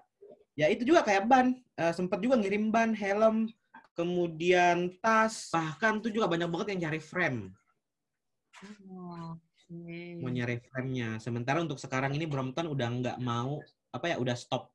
ya 0.58 0.70
itu 0.70 0.86
juga 0.86 1.06
kayak 1.06 1.30
ban. 1.30 1.54
Uh, 1.78 1.90
eh, 1.90 1.94
sempat 1.94 2.18
juga 2.18 2.42
ngirim 2.42 2.74
ban, 2.74 2.98
helm, 2.98 3.46
kemudian 3.94 4.90
tas, 4.98 5.54
bahkan 5.54 6.02
tuh 6.02 6.10
juga 6.10 6.26
banyak 6.26 6.50
banget 6.50 6.68
yang 6.74 6.82
cari 6.90 7.02
frame. 7.02 7.40
Oh, 8.90 9.38
okay. 9.38 10.18
Mau 10.22 10.30
nyari 10.30 10.58
frame-nya. 10.62 11.18
Sementara 11.18 11.62
untuk 11.62 11.78
sekarang 11.82 12.14
ini 12.14 12.26
Brompton 12.26 12.70
udah 12.70 12.88
nggak 12.90 13.18
mau 13.22 13.62
apa 13.94 14.06
ya, 14.10 14.16
udah 14.18 14.36
stop 14.38 14.74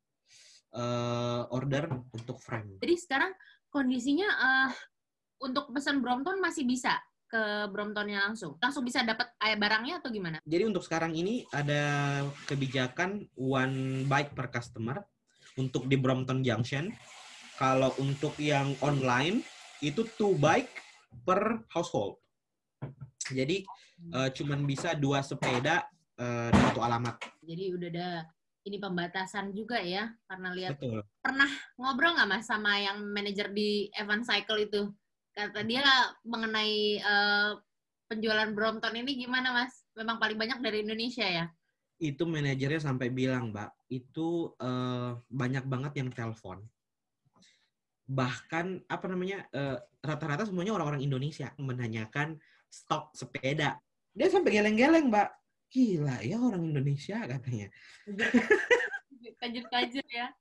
uh, 0.74 1.46
order 1.50 1.90
untuk 2.14 2.38
frame. 2.38 2.78
Jadi 2.82 2.94
sekarang 2.98 3.34
kondisinya 3.70 4.26
uh, 4.26 4.70
untuk 5.42 5.70
pesan 5.70 6.02
Brompton 6.02 6.38
masih 6.42 6.66
bisa 6.66 6.98
ke 7.36 7.68
Bromptonnya 7.68 8.32
langsung? 8.32 8.56
Langsung 8.64 8.80
bisa 8.80 9.04
dapat 9.04 9.28
ayah 9.44 9.60
barangnya 9.60 10.00
atau 10.00 10.08
gimana? 10.08 10.40
Jadi 10.48 10.64
untuk 10.64 10.80
sekarang 10.80 11.12
ini 11.12 11.44
ada 11.52 12.24
kebijakan 12.48 13.28
one 13.36 14.08
bike 14.08 14.32
per 14.32 14.48
customer 14.48 15.04
untuk 15.60 15.84
di 15.84 16.00
Brompton 16.00 16.40
Junction 16.40 16.88
kalau 17.60 17.92
untuk 18.00 18.32
yang 18.40 18.72
online 18.80 19.44
itu 19.84 20.08
two 20.16 20.32
bike 20.40 20.72
per 21.28 21.60
household. 21.68 22.16
Jadi 23.28 23.68
uh, 24.16 24.32
cuman 24.32 24.64
bisa 24.64 24.96
dua 24.96 25.20
sepeda 25.20 25.84
uh, 26.16 26.48
satu 26.48 26.80
alamat. 26.80 27.20
Jadi 27.44 27.64
udah 27.76 27.88
ada 27.92 28.08
ini 28.66 28.82
pembatasan 28.82 29.54
juga 29.54 29.78
ya 29.78 30.10
karena 30.26 30.48
lihat 30.50 30.74
Betul. 30.74 31.06
pernah 31.22 31.46
ngobrol 31.78 32.18
nggak 32.18 32.28
mas 32.28 32.50
sama 32.50 32.74
yang 32.82 32.98
manajer 32.98 33.54
di 33.54 33.86
Evan 33.94 34.26
Cycle 34.26 34.66
itu 34.66 34.90
kata 35.36 35.60
dia 35.68 35.84
mengenai 36.24 36.96
uh, 37.04 37.60
penjualan 38.08 38.48
Brompton 38.56 38.96
ini 38.96 39.20
gimana 39.20 39.52
mas? 39.52 39.84
Memang 39.92 40.16
paling 40.16 40.40
banyak 40.40 40.64
dari 40.64 40.80
Indonesia 40.80 41.28
ya? 41.28 41.46
Itu 42.00 42.24
manajernya 42.24 42.80
sampai 42.80 43.12
bilang 43.12 43.52
mbak 43.52 43.68
itu 43.92 44.56
uh, 44.56 45.20
banyak 45.28 45.68
banget 45.68 45.92
yang 46.00 46.08
telepon. 46.08 46.64
Bahkan 48.08 48.88
apa 48.88 49.06
namanya 49.10 49.44
rata 49.52 49.84
rata-rata 50.00 50.48
semuanya 50.48 50.72
orang-orang 50.78 51.04
Indonesia 51.04 51.52
menanyakan 51.60 52.40
stok 52.72 53.12
sepeda. 53.12 53.76
Dia 54.16 54.32
sampai 54.32 54.56
geleng-geleng 54.56 55.12
mbak. 55.12 55.28
Gila 55.66 56.22
ya 56.22 56.38
orang 56.40 56.62
Indonesia 56.62 57.20
katanya. 57.28 57.68
Kajir-kajir 59.36 60.06
ya. 60.08 60.32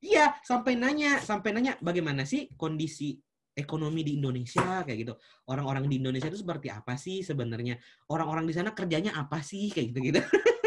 Iya 0.00 0.40
sampai 0.40 0.72
nanya 0.72 1.20
sampai 1.20 1.52
nanya 1.52 1.76
bagaimana 1.84 2.24
sih 2.24 2.48
kondisi 2.56 3.20
ekonomi 3.54 4.06
di 4.06 4.16
Indonesia 4.16 4.82
kayak 4.86 4.98
gitu. 5.06 5.14
Orang-orang 5.50 5.86
di 5.90 5.98
Indonesia 5.98 6.30
itu 6.30 6.40
seperti 6.40 6.70
apa 6.70 6.94
sih 6.94 7.22
sebenarnya? 7.22 7.78
Orang-orang 8.10 8.46
di 8.46 8.54
sana 8.54 8.70
kerjanya 8.72 9.16
apa 9.16 9.42
sih? 9.42 9.70
Kayak 9.70 9.86
gitu 9.94 10.00
gitu 10.10 10.20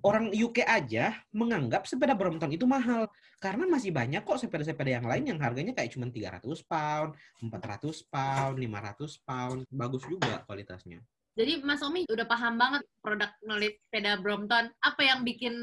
orang 0.00 0.32
UK 0.32 0.64
aja 0.64 1.12
menganggap 1.32 1.84
sepeda 1.84 2.16
Brompton 2.16 2.52
itu 2.52 2.64
mahal. 2.64 3.08
Karena 3.40 3.64
masih 3.68 3.92
banyak 3.92 4.20
kok 4.24 4.40
sepeda-sepeda 4.40 5.00
yang 5.00 5.06
lain 5.08 5.24
yang 5.24 5.38
harganya 5.40 5.72
kayak 5.72 5.92
cuma 5.92 6.08
300 6.08 6.44
pound, 6.68 7.16
400 7.40 8.12
pound, 8.12 8.54
500 8.60 9.24
pound, 9.24 9.58
bagus 9.72 10.02
juga 10.04 10.44
kualitasnya. 10.44 11.00
Jadi 11.38 11.62
Mas 11.64 11.80
Omi 11.80 12.04
udah 12.10 12.26
paham 12.26 12.58
banget 12.60 12.82
produk 13.00 13.30
knowledge 13.46 13.80
sepeda 13.88 14.20
Brompton. 14.20 14.68
Apa 14.82 15.00
yang 15.00 15.24
bikin 15.24 15.54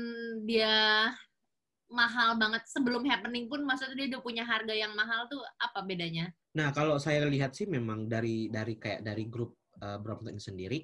dia 0.47 1.05
mahal 1.87 2.35
banget 2.35 2.67
sebelum 2.67 3.07
happening 3.07 3.47
pun 3.47 3.63
maksudnya 3.63 3.95
dia 3.95 4.07
udah 4.15 4.21
punya 4.23 4.43
harga 4.43 4.75
yang 4.75 4.91
mahal 4.93 5.25
tuh 5.31 5.39
apa 5.59 5.83
bedanya? 5.87 6.29
Nah, 6.55 6.75
kalau 6.75 6.99
saya 6.99 7.23
lihat 7.27 7.55
sih 7.55 7.69
memang 7.69 8.11
dari 8.11 8.51
dari 8.51 8.75
kayak 8.75 9.05
dari 9.05 9.25
grup 9.31 9.55
uh, 9.79 9.95
Brompton 10.01 10.35
sendiri 10.35 10.83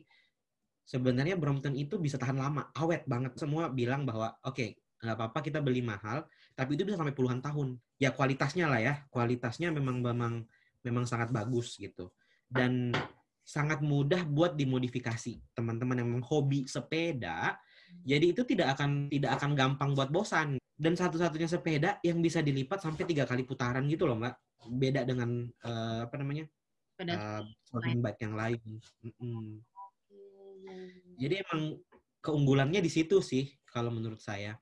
sebenarnya 0.84 1.40
Brompton 1.40 1.74
itu 1.76 1.98
bisa 1.98 2.20
tahan 2.20 2.38
lama, 2.38 2.70
awet 2.76 3.08
banget. 3.08 3.36
Semua 3.40 3.72
bilang 3.72 4.04
bahwa 4.04 4.36
oke, 4.44 4.56
okay, 4.56 4.70
nggak 5.04 5.16
apa-apa 5.16 5.40
kita 5.44 5.60
beli 5.64 5.84
mahal, 5.84 6.28
tapi 6.56 6.76
itu 6.76 6.88
bisa 6.88 7.00
sampai 7.00 7.16
puluhan 7.16 7.40
tahun. 7.40 7.80
Ya 8.00 8.12
kualitasnya 8.12 8.68
lah 8.68 8.80
ya, 8.84 8.94
kualitasnya 9.10 9.72
memang 9.72 10.04
memang 10.04 10.44
memang 10.84 11.04
sangat 11.08 11.32
bagus 11.32 11.80
gitu. 11.80 12.12
Dan 12.48 12.92
sangat 13.44 13.84
mudah 13.84 14.24
buat 14.28 14.56
dimodifikasi. 14.56 15.40
Teman-teman 15.56 16.00
yang 16.00 16.24
hobi 16.24 16.68
sepeda, 16.68 17.58
jadi 18.02 18.26
itu 18.34 18.42
tidak 18.44 18.76
akan 18.78 19.08
tidak 19.08 19.38
akan 19.38 19.52
gampang 19.54 19.94
buat 19.94 20.10
bosan. 20.10 20.58
Dan 20.74 20.98
satu-satunya 20.98 21.48
sepeda 21.48 21.92
yang 22.02 22.20
bisa 22.20 22.42
dilipat 22.42 22.82
sampai 22.82 23.06
tiga 23.06 23.24
kali 23.30 23.46
putaran 23.46 23.86
gitu 23.86 24.10
loh, 24.10 24.18
Mbak. 24.18 24.36
Beda 24.74 25.06
dengan 25.06 25.46
uh, 25.64 26.10
apa 26.10 26.16
namanya? 26.18 26.50
Sepeda 26.98 27.44
uh, 27.46 27.96
bike 28.02 28.20
yang 28.26 28.36
lain. 28.36 28.60
Mm 29.06 29.14
-mm. 29.22 29.46
Jadi 31.22 31.36
emang 31.40 31.62
keunggulannya 32.24 32.82
di 32.82 32.92
situ 32.92 33.22
sih 33.22 33.48
kalau 33.70 33.94
menurut 33.94 34.20
saya. 34.20 34.58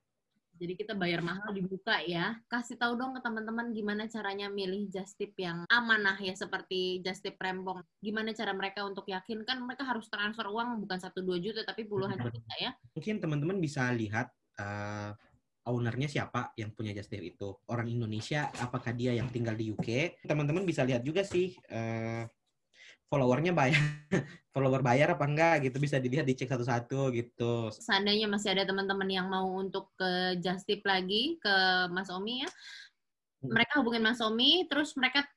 Jadi 0.62 0.78
kita 0.78 0.94
bayar 0.94 1.26
mahal 1.26 1.50
dibuka 1.50 1.98
ya. 2.06 2.38
Kasih 2.46 2.78
tahu 2.78 2.94
dong 2.94 3.18
ke 3.18 3.20
teman-teman 3.26 3.74
gimana 3.74 4.06
caranya 4.06 4.46
milih 4.46 4.86
just 4.94 5.18
tip 5.18 5.34
yang 5.34 5.66
amanah 5.66 6.14
ya 6.22 6.38
seperti 6.38 7.02
just 7.02 7.26
tip 7.26 7.34
rempong. 7.42 7.82
Gimana 7.98 8.30
cara 8.30 8.54
mereka 8.54 8.86
untuk 8.86 9.10
yakin 9.10 9.42
kan 9.42 9.58
mereka 9.58 9.82
harus 9.82 10.06
transfer 10.06 10.46
uang 10.46 10.78
bukan 10.86 11.02
satu 11.02 11.18
dua 11.18 11.42
juta 11.42 11.66
tapi 11.66 11.82
puluhan 11.82 12.14
juta 12.14 12.54
ya. 12.62 12.70
Mungkin 12.94 13.18
teman-teman 13.18 13.58
bisa 13.58 13.90
lihat 13.90 14.30
uh, 14.62 15.10
ownernya 15.66 16.06
siapa 16.06 16.54
yang 16.54 16.70
punya 16.70 16.94
just 16.94 17.10
tip 17.10 17.26
itu. 17.26 17.58
Orang 17.66 17.90
Indonesia 17.90 18.46
apakah 18.62 18.94
dia 18.94 19.18
yang 19.18 19.26
tinggal 19.34 19.58
di 19.58 19.74
UK? 19.74 20.22
Teman-teman 20.22 20.62
bisa 20.62 20.86
lihat 20.86 21.02
juga 21.02 21.26
sih 21.26 21.58
uh, 21.74 22.22
followernya 23.12 23.52
bayar 23.52 23.76
follower 24.56 24.80
bayar 24.80 25.12
apa 25.12 25.28
enggak 25.28 25.68
gitu 25.68 25.76
bisa 25.76 26.00
dilihat 26.00 26.24
dicek 26.24 26.48
satu-satu 26.48 27.12
gitu. 27.12 27.68
Seandainya 27.76 28.24
masih 28.24 28.56
ada 28.56 28.64
teman-teman 28.64 29.04
yang 29.12 29.28
mau 29.28 29.52
untuk 29.60 29.92
ke 30.00 30.40
Justip 30.40 30.80
lagi 30.88 31.36
ke 31.36 31.54
Mas 31.92 32.08
Omi 32.08 32.40
ya, 32.40 32.48
hmm. 32.48 33.52
mereka 33.52 33.72
hubungin 33.84 34.00
Mas 34.00 34.24
Omi 34.24 34.64
terus 34.64 34.96
mereka 34.96 35.28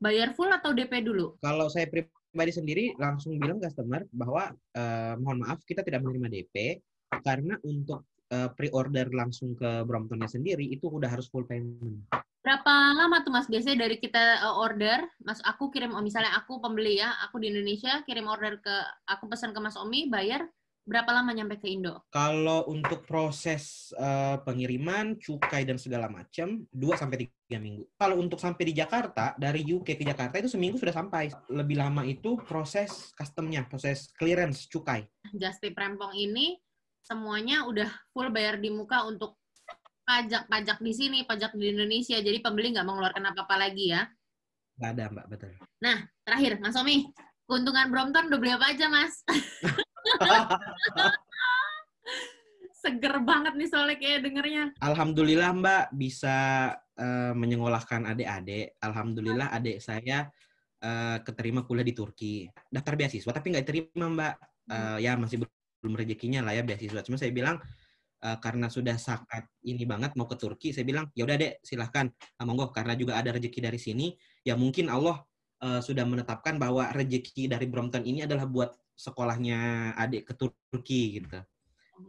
bayar 0.00 0.32
full 0.32 0.48
atau 0.48 0.72
DP 0.72 1.04
dulu? 1.04 1.36
Kalau 1.44 1.68
saya 1.68 1.84
pribadi 1.84 2.52
sendiri 2.52 2.96
langsung 2.96 3.36
bilang 3.36 3.60
customer 3.60 4.08
bahwa 4.08 4.48
eh, 4.72 5.14
mohon 5.20 5.44
maaf 5.44 5.60
kita 5.68 5.84
tidak 5.84 6.00
menerima 6.00 6.32
DP 6.32 6.80
karena 7.24 7.60
untuk 7.64 8.08
uh, 8.32 8.48
pre-order 8.52 9.08
langsung 9.12 9.56
ke 9.56 9.84
Bromptonnya 9.84 10.28
sendiri 10.28 10.64
itu 10.68 10.88
udah 10.88 11.08
harus 11.08 11.28
full 11.28 11.44
payment. 11.44 12.04
Berapa 12.38 12.96
lama 12.96 13.20
tuh 13.26 13.34
Mas 13.34 13.50
biasanya 13.50 13.84
dari 13.84 14.00
kita 14.00 14.40
uh, 14.46 14.56
order, 14.62 15.04
Mas 15.20 15.42
aku 15.44 15.68
kirim 15.68 15.92
oh, 15.92 16.04
misalnya 16.04 16.32
aku 16.38 16.62
pembeli 16.62 17.00
ya, 17.00 17.12
aku 17.28 17.42
di 17.42 17.52
Indonesia 17.52 18.00
kirim 18.08 18.30
order 18.30 18.60
ke 18.62 18.74
aku 19.04 19.28
pesan 19.28 19.52
ke 19.52 19.60
Mas 19.60 19.76
Omi, 19.76 20.08
bayar 20.08 20.48
berapa 20.88 21.12
lama 21.12 21.36
nyampe 21.36 21.60
ke 21.60 21.68
Indo? 21.68 22.08
Kalau 22.08 22.64
untuk 22.72 23.04
proses 23.04 23.92
uh, 24.00 24.40
pengiriman, 24.40 25.20
cukai 25.20 25.68
dan 25.68 25.76
segala 25.76 26.08
macam 26.08 26.64
2 26.72 26.80
sampai 26.96 27.28
3 27.52 27.60
minggu. 27.60 27.84
Kalau 28.00 28.16
untuk 28.16 28.40
sampai 28.40 28.72
di 28.72 28.74
Jakarta 28.80 29.36
dari 29.36 29.60
UK 29.68 30.00
ke 30.00 30.04
Jakarta 30.08 30.40
itu 30.40 30.48
seminggu 30.48 30.80
sudah 30.80 30.96
sampai. 30.96 31.28
Lebih 31.52 31.76
lama 31.76 32.08
itu 32.08 32.40
proses 32.48 33.12
customnya, 33.12 33.68
proses 33.68 34.08
clearance 34.16 34.64
cukai. 34.64 35.04
Just 35.36 35.60
tip 35.60 35.76
rempong 35.76 36.16
ini 36.16 36.56
semuanya 37.08 37.64
udah 37.64 37.88
full 38.12 38.28
bayar 38.28 38.60
di 38.60 38.68
muka 38.68 39.08
untuk 39.08 39.40
pajak-pajak 40.04 40.84
di 40.84 40.92
sini, 40.92 41.18
pajak 41.24 41.56
di 41.56 41.72
Indonesia. 41.72 42.20
Jadi 42.20 42.44
pembeli 42.44 42.76
nggak 42.76 42.84
mengeluarkan 42.84 43.32
apa-apa 43.32 43.56
lagi 43.56 43.96
ya. 43.96 44.04
Nggak 44.76 44.90
ada, 44.92 45.04
Mbak. 45.16 45.26
Betul. 45.32 45.52
Nah, 45.80 46.04
terakhir, 46.28 46.60
Mas 46.60 46.76
Omi. 46.76 47.08
Keuntungan 47.48 47.88
Brompton 47.88 48.28
udah 48.28 48.38
beli 48.40 48.52
apa 48.52 48.76
aja, 48.76 48.92
Mas? 48.92 49.24
Seger 52.84 53.20
banget 53.24 53.56
nih 53.56 53.68
soalnya 53.72 53.96
kayak 53.96 54.28
dengernya. 54.28 54.64
Alhamdulillah, 54.84 55.50
Mbak, 55.56 55.84
bisa 55.96 56.36
uh, 56.76 57.32
menyekolahkan 57.32 58.04
adik-adik. 58.04 58.76
Alhamdulillah 58.84 59.48
adik 59.48 59.80
saya 59.80 60.28
uh, 60.84 61.18
keterima 61.24 61.64
kuliah 61.64 61.88
di 61.88 61.96
Turki. 61.96 62.34
Daftar 62.68 63.00
beasiswa, 63.00 63.32
tapi 63.32 63.56
nggak 63.56 63.64
diterima, 63.64 64.06
Mbak. 64.12 64.34
Uh, 64.68 65.00
ya, 65.00 65.16
masih 65.16 65.48
belum 65.80 65.94
rezekinya 65.98 66.42
lah 66.42 66.58
ya 66.58 66.62
beasiswa. 66.66 67.00
Cuma 67.06 67.16
saya 67.18 67.30
bilang, 67.30 67.58
uh, 68.24 68.36
karena 68.42 68.66
sudah 68.70 68.98
sangat 68.98 69.46
ini 69.64 69.86
banget 69.86 70.14
mau 70.18 70.26
ke 70.26 70.36
Turki, 70.38 70.74
saya 70.74 70.84
bilang 70.86 71.10
ya 71.14 71.24
udah 71.26 71.36
dek 71.38 71.52
silahkan 71.62 72.10
uh, 72.10 72.44
monggo 72.44 72.70
karena 72.74 72.98
juga 72.98 73.18
ada 73.18 73.34
rezeki 73.34 73.60
dari 73.62 73.78
sini, 73.78 74.06
ya 74.42 74.58
mungkin 74.58 74.90
Allah 74.90 75.22
uh, 75.62 75.80
sudah 75.82 76.02
menetapkan 76.06 76.58
bahwa 76.58 76.90
rezeki 76.94 77.50
dari 77.50 77.66
Brompton 77.70 78.02
ini 78.06 78.26
adalah 78.26 78.46
buat 78.46 78.74
sekolahnya 78.98 79.92
adik 79.94 80.30
ke 80.30 80.32
Turki 80.34 81.22
gitu. 81.22 81.38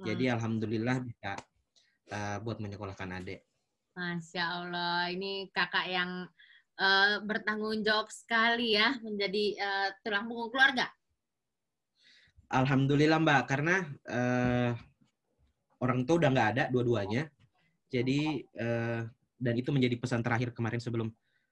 Jadi 0.06 0.30
alhamdulillah 0.30 1.02
bisa 1.02 1.34
uh, 2.14 2.38
buat 2.46 2.62
menyekolahkan 2.62 3.10
adik. 3.22 3.42
Masya 3.98 4.44
Allah, 4.46 5.10
ini 5.10 5.50
kakak 5.50 5.90
yang 5.90 6.30
uh, 6.78 7.20
bertanggung 7.26 7.82
jawab 7.82 8.10
sekali 8.14 8.78
ya 8.78 9.02
menjadi 9.02 9.46
uh, 9.58 9.90
tulang 10.06 10.30
punggung 10.30 10.54
keluarga. 10.54 10.94
Alhamdulillah 12.50 13.22
Mbak, 13.22 13.42
karena 13.46 13.86
uh, 14.10 14.74
orang 15.86 16.02
tua 16.04 16.18
udah 16.18 16.30
nggak 16.34 16.50
ada 16.58 16.64
dua-duanya. 16.74 17.30
Jadi 17.94 18.42
uh, 18.58 19.06
dan 19.38 19.54
itu 19.56 19.70
menjadi 19.70 19.96
pesan 20.02 20.26
terakhir 20.26 20.52
kemarin 20.52 20.82
sebelum 20.82 21.08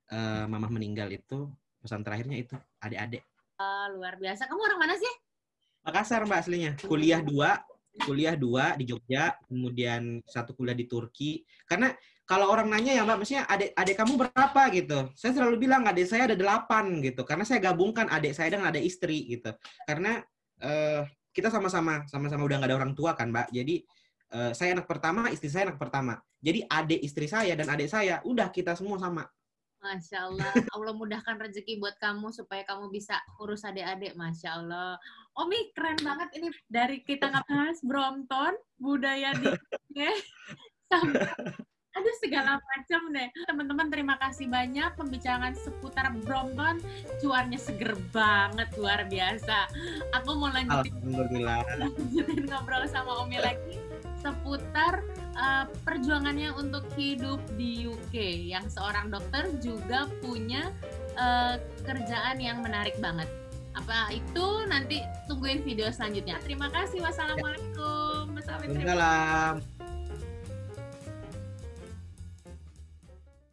uh, 0.09 0.45
mama 0.49 0.67
meninggal 0.73 1.07
itu 1.13 1.47
pesan 1.79 2.01
terakhirnya 2.01 2.37
itu 2.41 2.57
adik-adik. 2.81 3.21
Uh, 3.61 3.93
luar 3.93 4.17
biasa. 4.17 4.49
Kamu 4.49 4.61
orang 4.61 4.79
mana 4.81 4.95
sih? 4.97 5.13
Makassar 5.85 6.25
mbak 6.25 6.43
aslinya. 6.43 6.71
Kuliah 6.83 7.21
dua, 7.23 7.63
kuliah 8.03 8.35
dua 8.35 8.75
di 8.75 8.89
Jogja, 8.89 9.37
kemudian 9.47 10.19
satu 10.27 10.57
kuliah 10.57 10.75
di 10.75 10.89
Turki. 10.89 11.45
Karena 11.69 11.93
kalau 12.27 12.51
orang 12.51 12.67
nanya 12.73 12.97
ya 12.97 13.05
mbak, 13.07 13.23
maksudnya 13.23 13.47
adik 13.47 13.71
adik 13.71 13.95
kamu 13.95 14.13
berapa 14.19 14.61
gitu? 14.75 14.99
Saya 15.15 15.31
selalu 15.37 15.55
bilang 15.61 15.87
adik 15.87 16.09
saya 16.09 16.27
ada 16.27 16.35
delapan 16.35 16.99
gitu. 17.05 17.21
Karena 17.21 17.45
saya 17.47 17.63
gabungkan 17.63 18.11
adik 18.11 18.33
saya 18.35 18.51
dengan 18.51 18.73
adik 18.73 18.83
istri 18.83 19.29
gitu. 19.29 19.53
Karena 19.87 20.19
uh, 20.63 21.03
kita 21.33 21.53
sama-sama 21.53 22.05
sama-sama 22.09 22.45
udah 22.49 22.57
nggak 22.57 22.69
ada 22.73 22.77
orang 22.77 22.93
tua 22.97 23.13
kan 23.13 23.29
mbak. 23.29 23.53
Jadi 23.53 23.85
uh, 24.33 24.51
saya 24.53 24.73
anak 24.73 24.89
pertama, 24.89 25.29
istri 25.29 25.49
saya 25.51 25.69
anak 25.69 25.79
pertama. 25.81 26.17
Jadi 26.41 26.65
adik 26.65 27.01
istri 27.01 27.29
saya 27.29 27.53
dan 27.53 27.67
adik 27.69 27.89
saya, 27.89 28.21
udah 28.25 28.49
kita 28.49 28.73
semua 28.73 28.97
sama. 28.97 29.25
Masya 29.77 30.19
Allah. 30.25 30.51
Allah 30.73 30.93
mudahkan 30.97 31.37
rezeki 31.37 31.77
buat 31.77 31.95
kamu 32.01 32.33
supaya 32.33 32.65
kamu 32.65 32.89
bisa 32.89 33.21
urus 33.37 33.61
adik-adik. 33.61 34.17
Masya 34.17 34.57
Allah. 34.57 34.97
Omi, 35.37 35.69
keren 35.77 36.01
banget 36.01 36.29
ini. 36.33 36.49
Dari 36.65 37.05
kita 37.05 37.29
ngebahas 37.29 37.77
Brompton, 37.85 38.53
budaya 38.81 39.37
di 39.37 39.53
sampai 40.89 41.29
ada 41.97 42.11
segala 42.21 42.51
macam 42.61 43.01
deh. 43.09 43.27
Teman-teman 43.49 43.87
terima 43.89 44.15
kasih 44.21 44.45
banyak 44.47 44.93
pembicaraan 44.93 45.57
seputar 45.57 46.13
Brompton. 46.21 46.77
Cuannya 47.19 47.57
seger 47.57 47.97
banget, 48.13 48.69
luar 48.77 49.09
biasa. 49.09 49.65
Aku 50.21 50.37
mau 50.37 50.53
lanjutin, 50.53 50.93
lanjutin 51.41 52.43
ngobrol 52.45 52.85
sama 52.85 53.25
Omi 53.25 53.41
lagi 53.41 53.87
seputar 54.17 55.05
uh, 55.37 55.65
perjuangannya 55.85 56.51
untuk 56.57 56.83
hidup 56.97 57.39
di 57.55 57.85
UK 57.85 58.49
yang 58.49 58.65
seorang 58.67 59.13
dokter 59.13 59.47
juga 59.61 60.09
punya 60.19 60.73
uh, 61.15 61.55
kerjaan 61.85 62.41
yang 62.41 62.59
menarik 62.65 62.97
banget. 62.97 63.29
Apa 63.77 64.09
itu 64.09 64.65
nanti 64.65 65.05
tungguin 65.29 65.61
video 65.61 65.93
selanjutnya. 65.93 66.41
Terima 66.41 66.67
kasih. 66.73 66.97
Wassalamualaikum. 67.05 68.33
Waalaikumsalam. 68.33 69.76